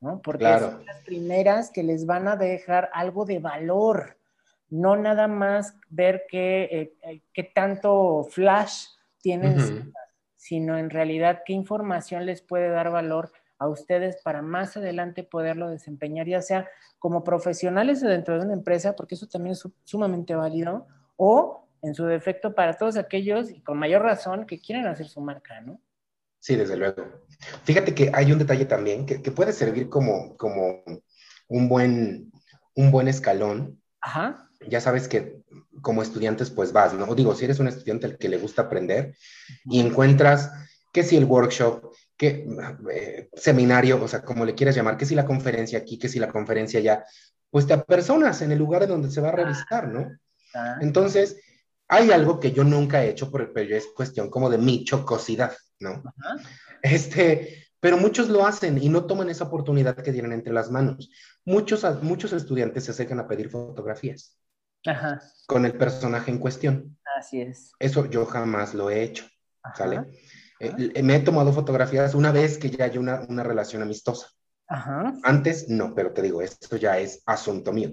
¿no? 0.00 0.20
Porque 0.22 0.44
son 0.58 0.84
las 0.86 1.02
primeras 1.04 1.70
que 1.70 1.82
les 1.82 2.06
van 2.06 2.28
a 2.28 2.36
dejar 2.36 2.90
algo 2.92 3.24
de 3.24 3.38
valor, 3.38 4.16
no 4.70 4.96
nada 4.96 5.28
más 5.28 5.74
ver 5.88 6.24
qué, 6.28 6.68
eh, 6.70 6.94
eh, 7.02 7.20
qué 7.32 7.42
tanto 7.42 8.26
flash 8.30 8.86
tienen 9.20 9.92
sino 10.40 10.78
en 10.78 10.88
realidad 10.88 11.42
qué 11.44 11.52
información 11.52 12.24
les 12.24 12.40
puede 12.40 12.70
dar 12.70 12.90
valor 12.90 13.30
a 13.58 13.68
ustedes 13.68 14.22
para 14.22 14.40
más 14.40 14.74
adelante 14.74 15.22
poderlo 15.22 15.68
desempeñar, 15.68 16.26
ya 16.26 16.40
sea 16.40 16.66
como 16.98 17.22
profesionales 17.22 18.00
dentro 18.00 18.38
de 18.38 18.46
una 18.46 18.54
empresa, 18.54 18.96
porque 18.96 19.16
eso 19.16 19.28
también 19.28 19.52
es 19.52 19.68
sumamente 19.84 20.34
válido, 20.34 20.86
o 21.16 21.68
en 21.82 21.94
su 21.94 22.06
defecto 22.06 22.54
para 22.54 22.72
todos 22.72 22.96
aquellos, 22.96 23.50
y 23.50 23.60
con 23.60 23.76
mayor 23.76 24.00
razón, 24.00 24.46
que 24.46 24.58
quieren 24.58 24.86
hacer 24.86 25.08
su 25.08 25.20
marca, 25.20 25.60
¿no? 25.60 25.78
Sí, 26.38 26.56
desde 26.56 26.78
luego. 26.78 27.04
Fíjate 27.64 27.94
que 27.94 28.10
hay 28.14 28.32
un 28.32 28.38
detalle 28.38 28.64
también 28.64 29.04
que, 29.04 29.18
puede 29.30 29.52
servir 29.52 29.90
como, 29.90 30.38
como 30.38 30.82
un, 31.48 31.68
buen, 31.68 32.32
un 32.74 32.90
buen 32.90 33.08
escalón. 33.08 33.78
Ajá. 34.00 34.49
Ya 34.66 34.80
sabes 34.80 35.08
que 35.08 35.40
como 35.80 36.02
estudiantes 36.02 36.50
pues 36.50 36.72
vas, 36.72 36.94
¿no? 36.94 37.14
Digo, 37.14 37.34
si 37.34 37.44
eres 37.44 37.58
un 37.58 37.68
estudiante 37.68 38.06
al 38.06 38.18
que 38.18 38.28
le 38.28 38.38
gusta 38.38 38.62
aprender 38.62 39.16
y 39.64 39.80
encuentras 39.80 40.50
que 40.92 41.02
si 41.02 41.16
el 41.16 41.24
workshop, 41.24 41.92
que 42.16 42.46
eh, 42.92 43.28
seminario, 43.32 44.02
o 44.02 44.08
sea, 44.08 44.22
como 44.22 44.44
le 44.44 44.54
quieras 44.54 44.76
llamar, 44.76 44.96
que 44.96 45.06
si 45.06 45.14
la 45.14 45.24
conferencia 45.24 45.78
aquí, 45.78 45.98
que 45.98 46.08
si 46.08 46.18
la 46.18 46.28
conferencia 46.28 46.80
allá, 46.80 47.04
pues 47.50 47.66
te 47.66 47.72
apersonas 47.72 48.42
en 48.42 48.52
el 48.52 48.58
lugar 48.58 48.82
en 48.82 48.90
donde 48.90 49.10
se 49.10 49.20
va 49.20 49.28
a 49.30 49.32
realizar, 49.32 49.88
¿no? 49.88 50.10
Ah. 50.54 50.78
Entonces, 50.80 51.36
hay 51.88 52.10
algo 52.12 52.38
que 52.38 52.52
yo 52.52 52.62
nunca 52.62 53.02
he 53.02 53.10
hecho, 53.10 53.30
pero 53.30 53.50
es 53.56 53.86
cuestión 53.88 54.30
como 54.30 54.48
de 54.50 54.58
mi 54.58 54.84
chocosidad, 54.84 55.56
¿no? 55.80 56.02
Este, 56.82 57.66
pero 57.80 57.96
muchos 57.96 58.28
lo 58.28 58.46
hacen 58.46 58.80
y 58.80 58.88
no 58.88 59.06
toman 59.06 59.30
esa 59.30 59.44
oportunidad 59.44 59.96
que 59.96 60.12
tienen 60.12 60.32
entre 60.32 60.52
las 60.52 60.70
manos. 60.70 61.10
Muchos, 61.44 61.84
muchos 62.02 62.32
estudiantes 62.32 62.84
se 62.84 62.92
acercan 62.92 63.18
a 63.18 63.26
pedir 63.26 63.50
fotografías. 63.50 64.36
Ajá. 64.86 65.20
con 65.46 65.66
el 65.66 65.72
personaje 65.74 66.30
en 66.30 66.38
cuestión. 66.38 66.96
Así 67.18 67.40
es. 67.40 67.72
Eso 67.78 68.06
yo 68.06 68.24
jamás 68.24 68.74
lo 68.74 68.88
he 68.88 69.02
hecho, 69.02 69.26
¿sale? 69.76 70.04
Eh, 70.58 71.02
me 71.02 71.16
he 71.16 71.20
tomado 71.20 71.52
fotografías 71.52 72.14
una 72.14 72.32
vez 72.32 72.58
que 72.58 72.70
ya 72.70 72.84
hay 72.84 72.98
una, 72.98 73.22
una 73.28 73.42
relación 73.42 73.82
amistosa. 73.82 74.28
Ajá. 74.68 75.14
Antes 75.24 75.68
no, 75.68 75.94
pero 75.94 76.12
te 76.12 76.22
digo, 76.22 76.42
esto 76.42 76.76
ya 76.76 76.98
es 76.98 77.22
asunto 77.26 77.72
mío. 77.72 77.92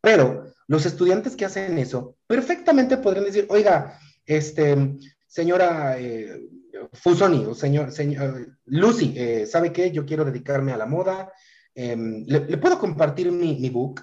Pero 0.00 0.52
los 0.66 0.86
estudiantes 0.86 1.36
que 1.36 1.44
hacen 1.44 1.78
eso 1.78 2.16
perfectamente 2.26 2.96
podrían 2.96 3.26
decir, 3.26 3.46
oiga, 3.48 3.98
este, 4.24 4.98
señora 5.26 5.98
eh, 5.98 6.48
Fusoni 6.92 7.44
o 7.44 7.54
señor, 7.54 7.92
señor 7.92 8.58
Lucy, 8.64 9.14
eh, 9.16 9.46
¿sabe 9.46 9.72
qué? 9.72 9.90
Yo 9.92 10.04
quiero 10.04 10.24
dedicarme 10.24 10.72
a 10.72 10.76
la 10.76 10.86
moda. 10.86 11.32
Em, 11.74 12.24
¿le, 12.26 12.40
¿le, 12.40 12.58
puedo 12.58 12.78
compartir 12.78 13.30
mi, 13.30 13.58
mi 13.60 13.70
book? 13.70 14.02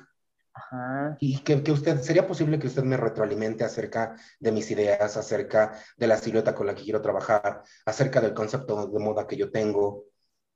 Y 1.19 1.39
que, 1.39 1.63
que, 1.63 1.71
usted, 1.71 2.01
sería 2.01 2.27
posible 2.27 2.59
que 2.59 2.67
usted 2.67 2.83
me 2.83 2.97
retroalimente 2.97 3.63
acerca 3.63 4.15
de 4.39 4.51
mis 4.51 4.69
ideas, 4.71 5.17
acerca 5.17 5.79
de 5.97 6.07
la 6.07 6.17
silueta 6.17 6.53
con 6.53 6.67
la 6.67 6.75
que 6.75 6.83
quiero 6.83 7.01
trabajar, 7.01 7.63
acerca 7.85 8.21
del 8.21 8.33
concepto 8.33 8.87
de 8.87 8.99
moda 8.99 9.27
que 9.27 9.37
yo 9.37 9.51
tengo, 9.51 10.05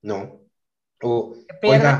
¿no? 0.01 0.41
O, 1.01 1.35
oiga, 1.63 1.99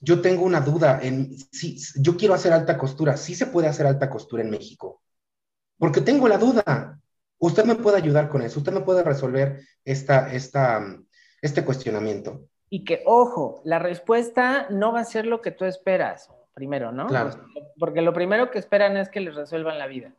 yo 0.00 0.20
tengo 0.20 0.44
una 0.44 0.60
duda 0.60 1.00
en 1.02 1.36
si 1.52 1.76
yo 2.00 2.16
quiero 2.16 2.34
hacer 2.34 2.52
alta 2.52 2.76
costura, 2.76 3.16
¿sí 3.16 3.34
se 3.34 3.46
puede 3.46 3.68
hacer 3.68 3.86
alta 3.86 4.10
costura 4.10 4.42
en 4.42 4.50
México? 4.50 5.02
Porque 5.78 6.00
tengo 6.00 6.28
la 6.28 6.38
duda. 6.38 6.98
Usted 7.38 7.64
me 7.64 7.74
puede 7.74 7.96
ayudar 7.96 8.28
con 8.28 8.42
eso, 8.42 8.60
usted 8.60 8.72
me 8.72 8.82
puede 8.82 9.02
resolver 9.02 9.60
esta, 9.84 10.32
esta, 10.32 10.84
este 11.40 11.64
cuestionamiento. 11.64 12.44
Y 12.68 12.84
que, 12.84 13.02
ojo, 13.04 13.62
la 13.64 13.80
respuesta 13.80 14.68
no 14.70 14.92
va 14.92 15.00
a 15.00 15.04
ser 15.04 15.26
lo 15.26 15.42
que 15.42 15.50
tú 15.50 15.64
esperas 15.64 16.30
primero, 16.54 16.92
¿no? 16.92 17.06
Claro. 17.06 17.30
Porque 17.78 18.02
lo 18.02 18.12
primero 18.12 18.50
que 18.50 18.58
esperan 18.58 18.96
es 18.96 19.08
que 19.08 19.20
les 19.20 19.34
resuelvan 19.34 19.78
la 19.78 19.86
vida 19.86 20.14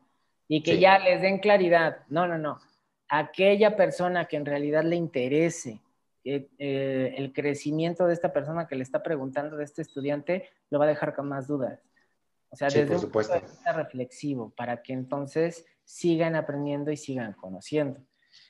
y 0.48 0.64
que 0.64 0.80
ya 0.80 1.00
les 1.00 1.22
den 1.22 1.40
claridad. 1.40 2.00
No, 2.10 2.28
no, 2.28 2.38
no. 2.38 2.60
Aquella 3.10 3.76
persona 3.76 4.26
que 4.26 4.38
en 4.38 4.46
realidad 4.46 4.84
le 4.84 4.96
interese 4.96 5.82
eh, 6.24 6.48
eh, 6.58 7.16
el 7.18 7.34
crecimiento 7.34 8.08
de 8.08 8.14
esta 8.14 8.32
persona 8.32 8.68
que 8.68 8.76
le 8.76 8.84
está 8.84 9.04
preguntando, 9.04 9.58
de 9.58 9.64
este 9.64 9.82
estudiante, 9.82 10.50
lo 10.70 10.80
va 10.80 10.86
a 10.86 10.90
dejar 10.90 11.16
con 11.16 11.28
más 11.28 11.48
dudas. 11.48 11.80
O 12.50 12.56
sea, 12.56 12.70
desde 12.70 12.96
un 12.96 13.12
punto 13.12 13.34
de 13.34 13.40
vista 13.42 13.74
reflexivo, 13.74 14.54
para 14.56 14.82
que 14.82 14.94
entonces 14.94 15.66
sigan 15.84 16.36
aprendiendo 16.36 16.92
y 16.92 16.98
sigan 16.98 17.34
conociendo. 17.34 18.00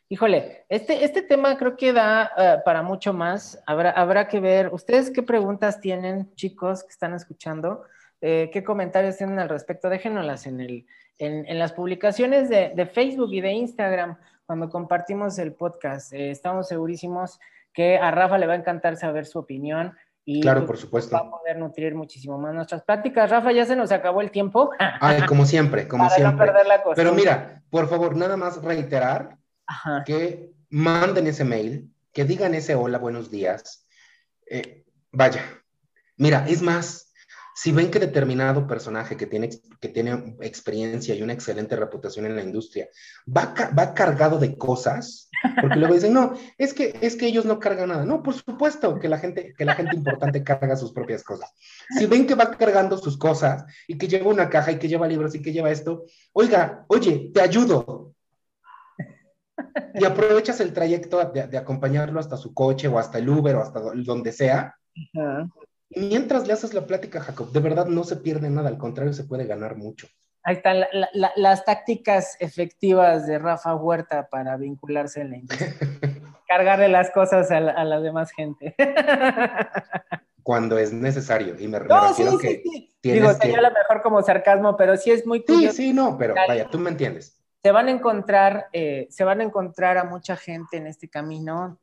Híjole, 0.09 0.65
este, 0.69 1.03
este 1.03 1.21
tema 1.21 1.57
creo 1.57 1.75
que 1.75 1.93
da 1.93 2.31
eh, 2.37 2.57
para 2.65 2.83
mucho 2.83 3.13
más. 3.13 3.61
Habrá, 3.65 3.91
habrá 3.91 4.27
que 4.27 4.39
ver, 4.39 4.69
¿ustedes 4.73 5.09
qué 5.09 5.23
preguntas 5.23 5.79
tienen, 5.79 6.33
chicos 6.35 6.83
que 6.83 6.89
están 6.89 7.13
escuchando? 7.13 7.83
Eh, 8.21 8.49
¿Qué 8.53 8.63
comentarios 8.63 9.17
tienen 9.17 9.39
al 9.39 9.49
respecto? 9.49 9.89
Déjenoslas 9.89 10.45
en, 10.47 10.61
el, 10.61 10.85
en, 11.17 11.59
las 11.59 11.73
publicaciones 11.73 12.47
de, 12.49 12.85
Facebook 12.93 13.33
y 13.33 13.41
de 13.41 13.51
Instagram 13.53 14.17
cuando 14.45 14.69
compartimos 14.69 15.37
el 15.39 15.53
podcast. 15.53 16.13
Eh, 16.13 16.31
estamos 16.31 16.67
segurísimos 16.67 17.39
que 17.73 17.97
a 17.97 18.11
Rafa 18.11 18.37
le 18.37 18.47
va 18.47 18.53
a 18.53 18.57
encantar 18.57 18.97
saber 18.97 19.25
su 19.25 19.39
opinión. 19.39 19.93
Y 20.25 20.41
claro, 20.41 20.65
por 20.65 20.77
supuesto. 20.77 21.15
Va 21.15 21.21
a 21.21 21.29
poder 21.29 21.57
nutrir 21.57 21.95
muchísimo 21.95 22.37
más 22.37 22.53
nuestras 22.53 22.83
pláticas. 22.83 23.29
Rafa, 23.29 23.51
ya 23.51 23.65
se 23.65 23.75
nos 23.75 23.91
acabó 23.91 24.21
el 24.21 24.31
tiempo. 24.31 24.69
Ay, 24.79 25.23
como 25.23 25.45
siempre, 25.45 25.87
como 25.87 26.09
siempre. 26.11 26.51
Pero 26.95 27.13
mira, 27.13 27.61
por 27.69 27.89
favor, 27.89 28.15
nada 28.15 28.37
más 28.37 28.63
reiterar 28.63 29.37
que 30.05 30.51
manden 30.69 31.27
ese 31.27 31.43
mail, 31.43 31.91
que 32.11 32.25
digan 32.25 32.53
ese 32.55 32.75
hola, 32.75 32.97
buenos 32.97 33.29
días. 33.29 33.87
Eh, 34.49 34.85
vaya, 35.11 35.43
mira, 36.17 36.45
es 36.47 36.61
más, 36.61 37.13
si 37.55 37.71
ven 37.71 37.91
que 37.91 37.99
determinado 37.99 38.65
personaje 38.65 39.15
que 39.15 39.27
tiene, 39.27 39.49
que 39.79 39.89
tiene 39.89 40.35
experiencia 40.41 41.13
y 41.13 41.21
una 41.21 41.33
excelente 41.33 41.75
reputación 41.75 42.25
en 42.25 42.35
la 42.35 42.43
industria 42.43 42.89
va, 43.27 43.53
va 43.77 43.93
cargado 43.93 44.39
de 44.39 44.57
cosas, 44.57 45.29
porque 45.61 45.75
luego 45.75 45.93
dicen, 45.93 46.13
no, 46.13 46.33
es 46.57 46.73
que, 46.73 46.97
es 47.01 47.15
que 47.15 47.27
ellos 47.27 47.45
no 47.45 47.59
cargan 47.59 47.89
nada. 47.89 48.05
No, 48.05 48.23
por 48.23 48.33
supuesto 48.33 48.99
que 48.99 49.07
la, 49.07 49.19
gente, 49.19 49.53
que 49.55 49.65
la 49.65 49.75
gente 49.75 49.95
importante 49.95 50.43
carga 50.43 50.75
sus 50.75 50.91
propias 50.91 51.23
cosas. 51.23 51.53
Si 51.97 52.05
ven 52.07 52.25
que 52.25 52.35
va 52.35 52.49
cargando 52.51 52.97
sus 52.97 53.17
cosas 53.17 53.65
y 53.87 53.97
que 53.97 54.07
lleva 54.07 54.31
una 54.31 54.49
caja 54.49 54.71
y 54.71 54.79
que 54.79 54.87
lleva 54.87 55.07
libros 55.07 55.35
y 55.35 55.41
que 55.41 55.53
lleva 55.53 55.69
esto, 55.69 56.05
oiga, 56.33 56.85
oye, 56.87 57.31
te 57.33 57.41
ayudo, 57.41 58.15
y 59.93 60.05
aprovechas 60.05 60.59
el 60.59 60.73
trayecto 60.73 61.23
de, 61.31 61.57
acompañarlo 61.57 62.19
hasta 62.19 62.37
su 62.37 62.53
coche 62.53 62.87
o 62.87 62.99
hasta 62.99 63.17
el 63.17 63.29
Uber 63.29 63.55
o 63.55 63.61
hasta 63.61 63.79
donde 63.79 64.31
sea. 64.31 64.75
mientras 65.89 66.47
le 66.47 66.53
haces 66.53 66.73
la 66.73 66.85
plática, 66.85 67.21
Jacob, 67.21 67.51
de 67.51 67.59
verdad 67.59 67.87
no 67.87 68.03
se 68.03 68.17
pierde 68.17 68.49
nada, 68.49 68.69
al 68.69 68.77
contrario, 68.77 69.13
se 69.13 69.23
puede 69.23 69.45
ganar 69.45 69.75
mucho. 69.75 70.07
Ahí 70.45 70.55
están 70.55 70.81
las 71.35 71.63
tácticas 71.63 72.35
efectivas 72.39 73.25
de 73.25 73.39
Rafa 73.39 73.75
Huerta 73.75 74.27
para 74.29 74.57
vincularse 74.57 75.21
en 75.21 75.29
la 75.29 75.37
industria. 75.37 75.73
Cargarle 76.47 76.89
las 76.89 77.11
cosas 77.11 77.49
a 77.49 77.61
la, 77.61 77.99
demás 78.01 78.31
gente. 78.31 78.75
Cuando 80.43 80.77
es 80.77 80.91
necesario. 80.91 81.55
Y 81.57 81.69
me, 81.69 81.79
no, 81.79 82.13
sí, 82.13 82.25
sí, 82.41 82.61
sí. 82.61 82.89
Digo, 83.01 83.33
sería 83.33 83.61
lo 83.61 83.71
mejor 83.71 84.01
como 84.01 84.21
sarcasmo, 84.21 84.75
pero 84.75 84.97
sí 84.97 85.11
es 85.11 85.25
muy 85.25 85.45
Sí, 85.47 85.69
sí, 85.71 85.93
no, 85.93 86.17
pero 86.17 86.35
vaya, 86.35 86.69
tú 86.69 86.77
me 86.77 86.89
entiendes 86.89 87.42
se 87.63 87.71
van 87.71 87.87
a 87.87 87.91
encontrar, 87.91 88.67
eh, 88.73 89.07
se 89.09 89.23
van 89.23 89.39
a 89.39 89.43
encontrar 89.45 89.97
a 89.97 90.03
mucha 90.03 90.35
gente 90.35 90.75
en 90.77 90.85
este 90.85 91.07
camino 91.07 91.79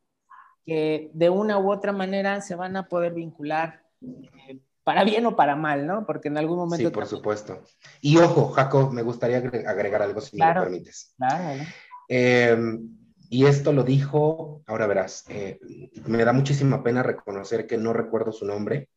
que 0.67 1.11
de 1.15 1.31
una 1.31 1.59
u 1.59 1.73
otra 1.73 1.93
manera 1.93 2.43
se 2.43 2.55
van 2.55 2.77
a 2.77 2.87
poder 2.87 3.15
vincular 3.15 3.83
eh, 4.03 4.61
para 4.85 5.05
bien 5.05 5.25
o 5.25 5.35
para 5.35 5.57
mal, 5.57 5.87
¿no? 5.87 6.05
Porque 6.05 6.29
en 6.29 6.37
algún 6.37 6.59
momento... 6.59 6.89
Sí, 6.89 6.93
por 6.93 7.07
supuesto. 7.07 7.63
Y 8.03 8.19
ojo, 8.19 8.51
Jacob, 8.51 8.93
me 8.93 9.01
gustaría 9.01 9.39
agregar 9.39 10.03
algo 10.03 10.21
si 10.21 10.37
me 10.37 10.47
lo 10.47 10.61
permites. 10.61 11.15
Claro. 11.17 11.65
Em, 12.09 12.99
y 13.31 13.47
esto 13.47 13.73
lo 13.73 13.83
dijo, 13.83 14.63
ahora 14.67 14.87
verás, 14.87 15.25
eh, 15.29 15.61
me 16.05 16.25
da 16.25 16.33
muchísima 16.35 16.83
pena 16.83 17.03
reconocer 17.03 17.67
que 17.67 17.79
no 17.79 17.95
recuerdo 17.95 18.33
su 18.33 18.45
nombre, 18.45 18.91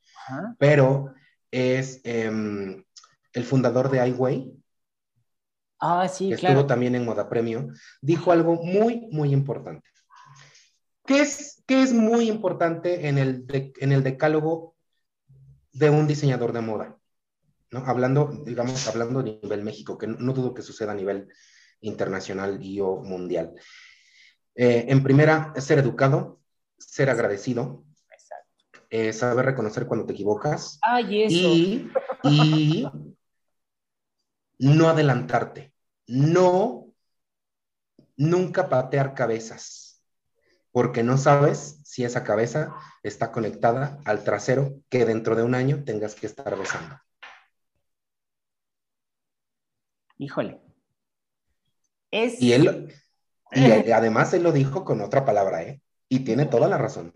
pero 0.58 1.14
es 1.52 2.02
em, 2.04 2.84
el 3.32 3.44
fundador 3.44 3.90
de 3.90 4.06
iWay, 4.10 4.63
Ah, 5.86 6.08
sí, 6.08 6.30
que 6.30 6.36
estuvo 6.36 6.66
también 6.66 6.96
en 6.96 7.04
Moda 7.04 7.28
Premio, 7.28 7.68
dijo 8.02 8.32
algo 8.32 8.56
muy, 8.56 9.06
muy 9.12 9.34
importante. 9.34 9.90
¿Qué 11.06 11.20
es, 11.20 11.62
qué 11.68 11.82
es 11.84 11.92
muy 11.92 12.30
importante 12.30 13.10
en 13.10 13.18
el, 13.18 13.46
en 13.50 13.92
el 13.92 14.02
decálogo 14.02 14.78
de 15.74 15.90
un 15.90 16.08
diseñador 16.08 16.54
de 16.54 16.62
moda? 16.62 16.98
¿No? 17.70 17.80
Hablando, 17.86 18.32
digamos, 18.46 18.88
hablando 18.88 19.20
a 19.20 19.24
nivel 19.24 19.62
México, 19.64 19.98
que 19.98 20.08
no, 20.08 20.32
dudo 20.32 20.54
que 20.54 20.62
suceda 20.62 20.94
a 20.94 20.96
nivel 20.96 21.28
internacional 21.82 22.64
y 22.64 22.80
o 22.80 23.02
mundial. 23.02 23.54
Eh, 24.56 24.86
en 24.88 25.04
primera, 25.04 25.54
ser 25.58 25.80
educado, 25.80 26.40
ser 26.78 27.10
agradecido, 27.10 27.84
eh, 28.90 29.12
saber 29.12 29.48
reconocer 29.48 29.86
cuando 29.86 30.06
te 30.06 30.14
equivocas 30.14 30.80
Ay, 30.82 31.24
eso. 31.24 31.36
Y, 31.36 31.92
y 32.24 32.88
no 34.60 34.88
adelantarte 34.88 35.73
no, 36.08 36.88
nunca 38.16 38.70
patear 38.70 39.14
cabezas, 39.14 40.04
porque 40.72 41.04
no 41.04 41.18
sabes 41.18 41.80
si 41.84 42.04
esa 42.04 42.24
cabeza 42.24 42.74
está 43.04 43.32
conectada 43.32 44.00
al 44.06 44.24
trasero 44.24 44.82
que 44.90 45.06
dentro 45.06 45.36
de 45.36 45.44
un 45.44 45.56
año 45.56 45.84
tengas 45.84 46.16
que 46.16 46.28
estar 46.28 46.58
besando. 46.58 47.00
Híjole. 50.18 50.62
Es... 52.12 52.42
Y 52.42 52.54
él, 52.54 52.94
Y 53.52 53.92
además 53.92 54.34
él 54.34 54.44
lo 54.44 54.52
dijo 54.52 54.84
con 54.86 55.02
otra 55.02 55.26
palabra, 55.26 55.64
¿eh? 55.64 55.82
Y 56.10 56.20
tiene 56.20 56.46
toda 56.46 56.68
la 56.68 56.78
razón. 56.78 57.14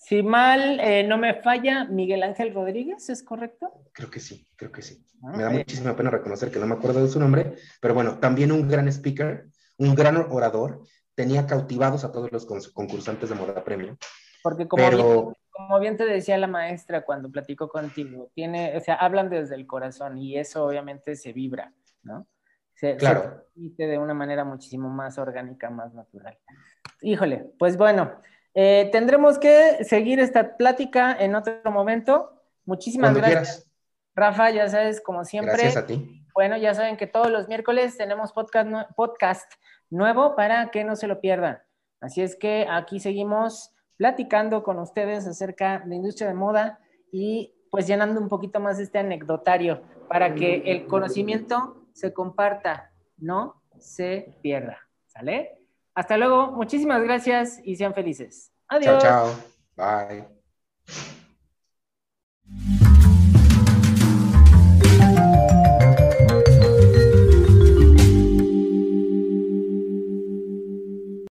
Si 0.00 0.22
mal 0.22 0.80
eh, 0.80 1.04
no 1.04 1.18
me 1.18 1.34
falla, 1.34 1.84
Miguel 1.84 2.22
Ángel 2.22 2.54
Rodríguez, 2.54 3.10
¿es 3.10 3.22
correcto? 3.22 3.70
Creo 3.92 4.10
que 4.10 4.18
sí, 4.18 4.46
creo 4.56 4.72
que 4.72 4.80
sí. 4.80 5.04
Ah, 5.22 5.36
me 5.36 5.42
da 5.42 5.50
muchísima 5.50 5.94
pena 5.94 6.08
reconocer 6.08 6.50
que 6.50 6.58
no 6.58 6.66
me 6.66 6.74
acuerdo 6.74 7.02
de 7.02 7.10
su 7.10 7.20
nombre, 7.20 7.56
pero 7.82 7.92
bueno, 7.92 8.18
también 8.18 8.50
un 8.50 8.66
gran 8.66 8.88
speaker, 8.88 9.48
un 9.76 9.94
gran 9.94 10.16
orador, 10.16 10.82
tenía 11.14 11.46
cautivados 11.46 12.02
a 12.04 12.12
todos 12.12 12.32
los 12.32 12.46
concursantes 12.72 13.28
de 13.28 13.34
Moda 13.34 13.62
Premio. 13.62 13.98
Porque 14.42 14.66
como, 14.66 14.88
bien, 14.88 15.34
como 15.50 15.80
bien 15.80 15.98
te 15.98 16.06
decía 16.06 16.38
la 16.38 16.46
maestra 16.46 17.04
cuando 17.04 17.30
platicó 17.30 17.68
contigo, 17.68 18.30
tiene, 18.34 18.74
o 18.78 18.80
sea, 18.80 18.94
hablan 18.94 19.28
desde 19.28 19.54
el 19.54 19.66
corazón 19.66 20.16
y 20.16 20.38
eso 20.38 20.64
obviamente 20.64 21.14
se 21.14 21.34
vibra, 21.34 21.74
¿no? 22.02 22.26
Se, 22.74 22.96
claro. 22.96 23.44
se 23.76 23.86
de 23.86 23.98
una 23.98 24.14
manera 24.14 24.44
muchísimo 24.44 24.88
más 24.88 25.18
orgánica, 25.18 25.68
más 25.68 25.92
natural. 25.92 26.38
Híjole, 27.02 27.50
pues 27.58 27.76
bueno, 27.76 28.18
eh, 28.54 28.88
tendremos 28.92 29.38
que 29.38 29.84
seguir 29.84 30.20
esta 30.20 30.56
plática 30.56 31.16
en 31.18 31.34
otro 31.34 31.70
momento. 31.70 32.42
Muchísimas 32.64 33.14
gracias. 33.14 33.70
Rafa, 34.14 34.50
ya 34.50 34.68
sabes, 34.68 35.00
como 35.00 35.24
siempre. 35.24 35.52
Gracias 35.52 35.76
a 35.76 35.86
ti. 35.86 36.26
Bueno, 36.34 36.56
ya 36.56 36.74
saben 36.74 36.96
que 36.96 37.06
todos 37.06 37.30
los 37.30 37.48
miércoles 37.48 37.96
tenemos 37.96 38.32
podcast, 38.32 38.70
podcast 38.96 39.52
nuevo 39.88 40.36
para 40.36 40.70
que 40.70 40.84
no 40.84 40.96
se 40.96 41.06
lo 41.06 41.20
pierdan. 41.20 41.58
Así 42.00 42.22
es 42.22 42.36
que 42.36 42.66
aquí 42.70 42.98
seguimos 43.00 43.72
platicando 43.96 44.62
con 44.62 44.78
ustedes 44.78 45.26
acerca 45.26 45.80
de 45.84 45.96
industria 45.96 46.28
de 46.28 46.34
moda 46.34 46.80
y 47.12 47.54
pues 47.70 47.86
llenando 47.86 48.20
un 48.20 48.28
poquito 48.28 48.58
más 48.58 48.78
este 48.78 48.98
anecdotario 48.98 49.82
para 50.08 50.34
que 50.34 50.62
el 50.66 50.86
conocimiento 50.86 51.86
se 51.92 52.12
comparta, 52.12 52.92
no 53.18 53.62
se 53.78 54.38
pierda. 54.42 54.78
¿Sale? 55.06 55.59
Hasta 55.94 56.16
luego, 56.16 56.52
muchísimas 56.52 57.02
gracias 57.02 57.60
y 57.64 57.76
sean 57.76 57.94
felices. 57.94 58.52
Adiós. 58.68 59.02
Chao, 59.02 59.34
chao. 59.76 60.08
Bye. 60.08 60.40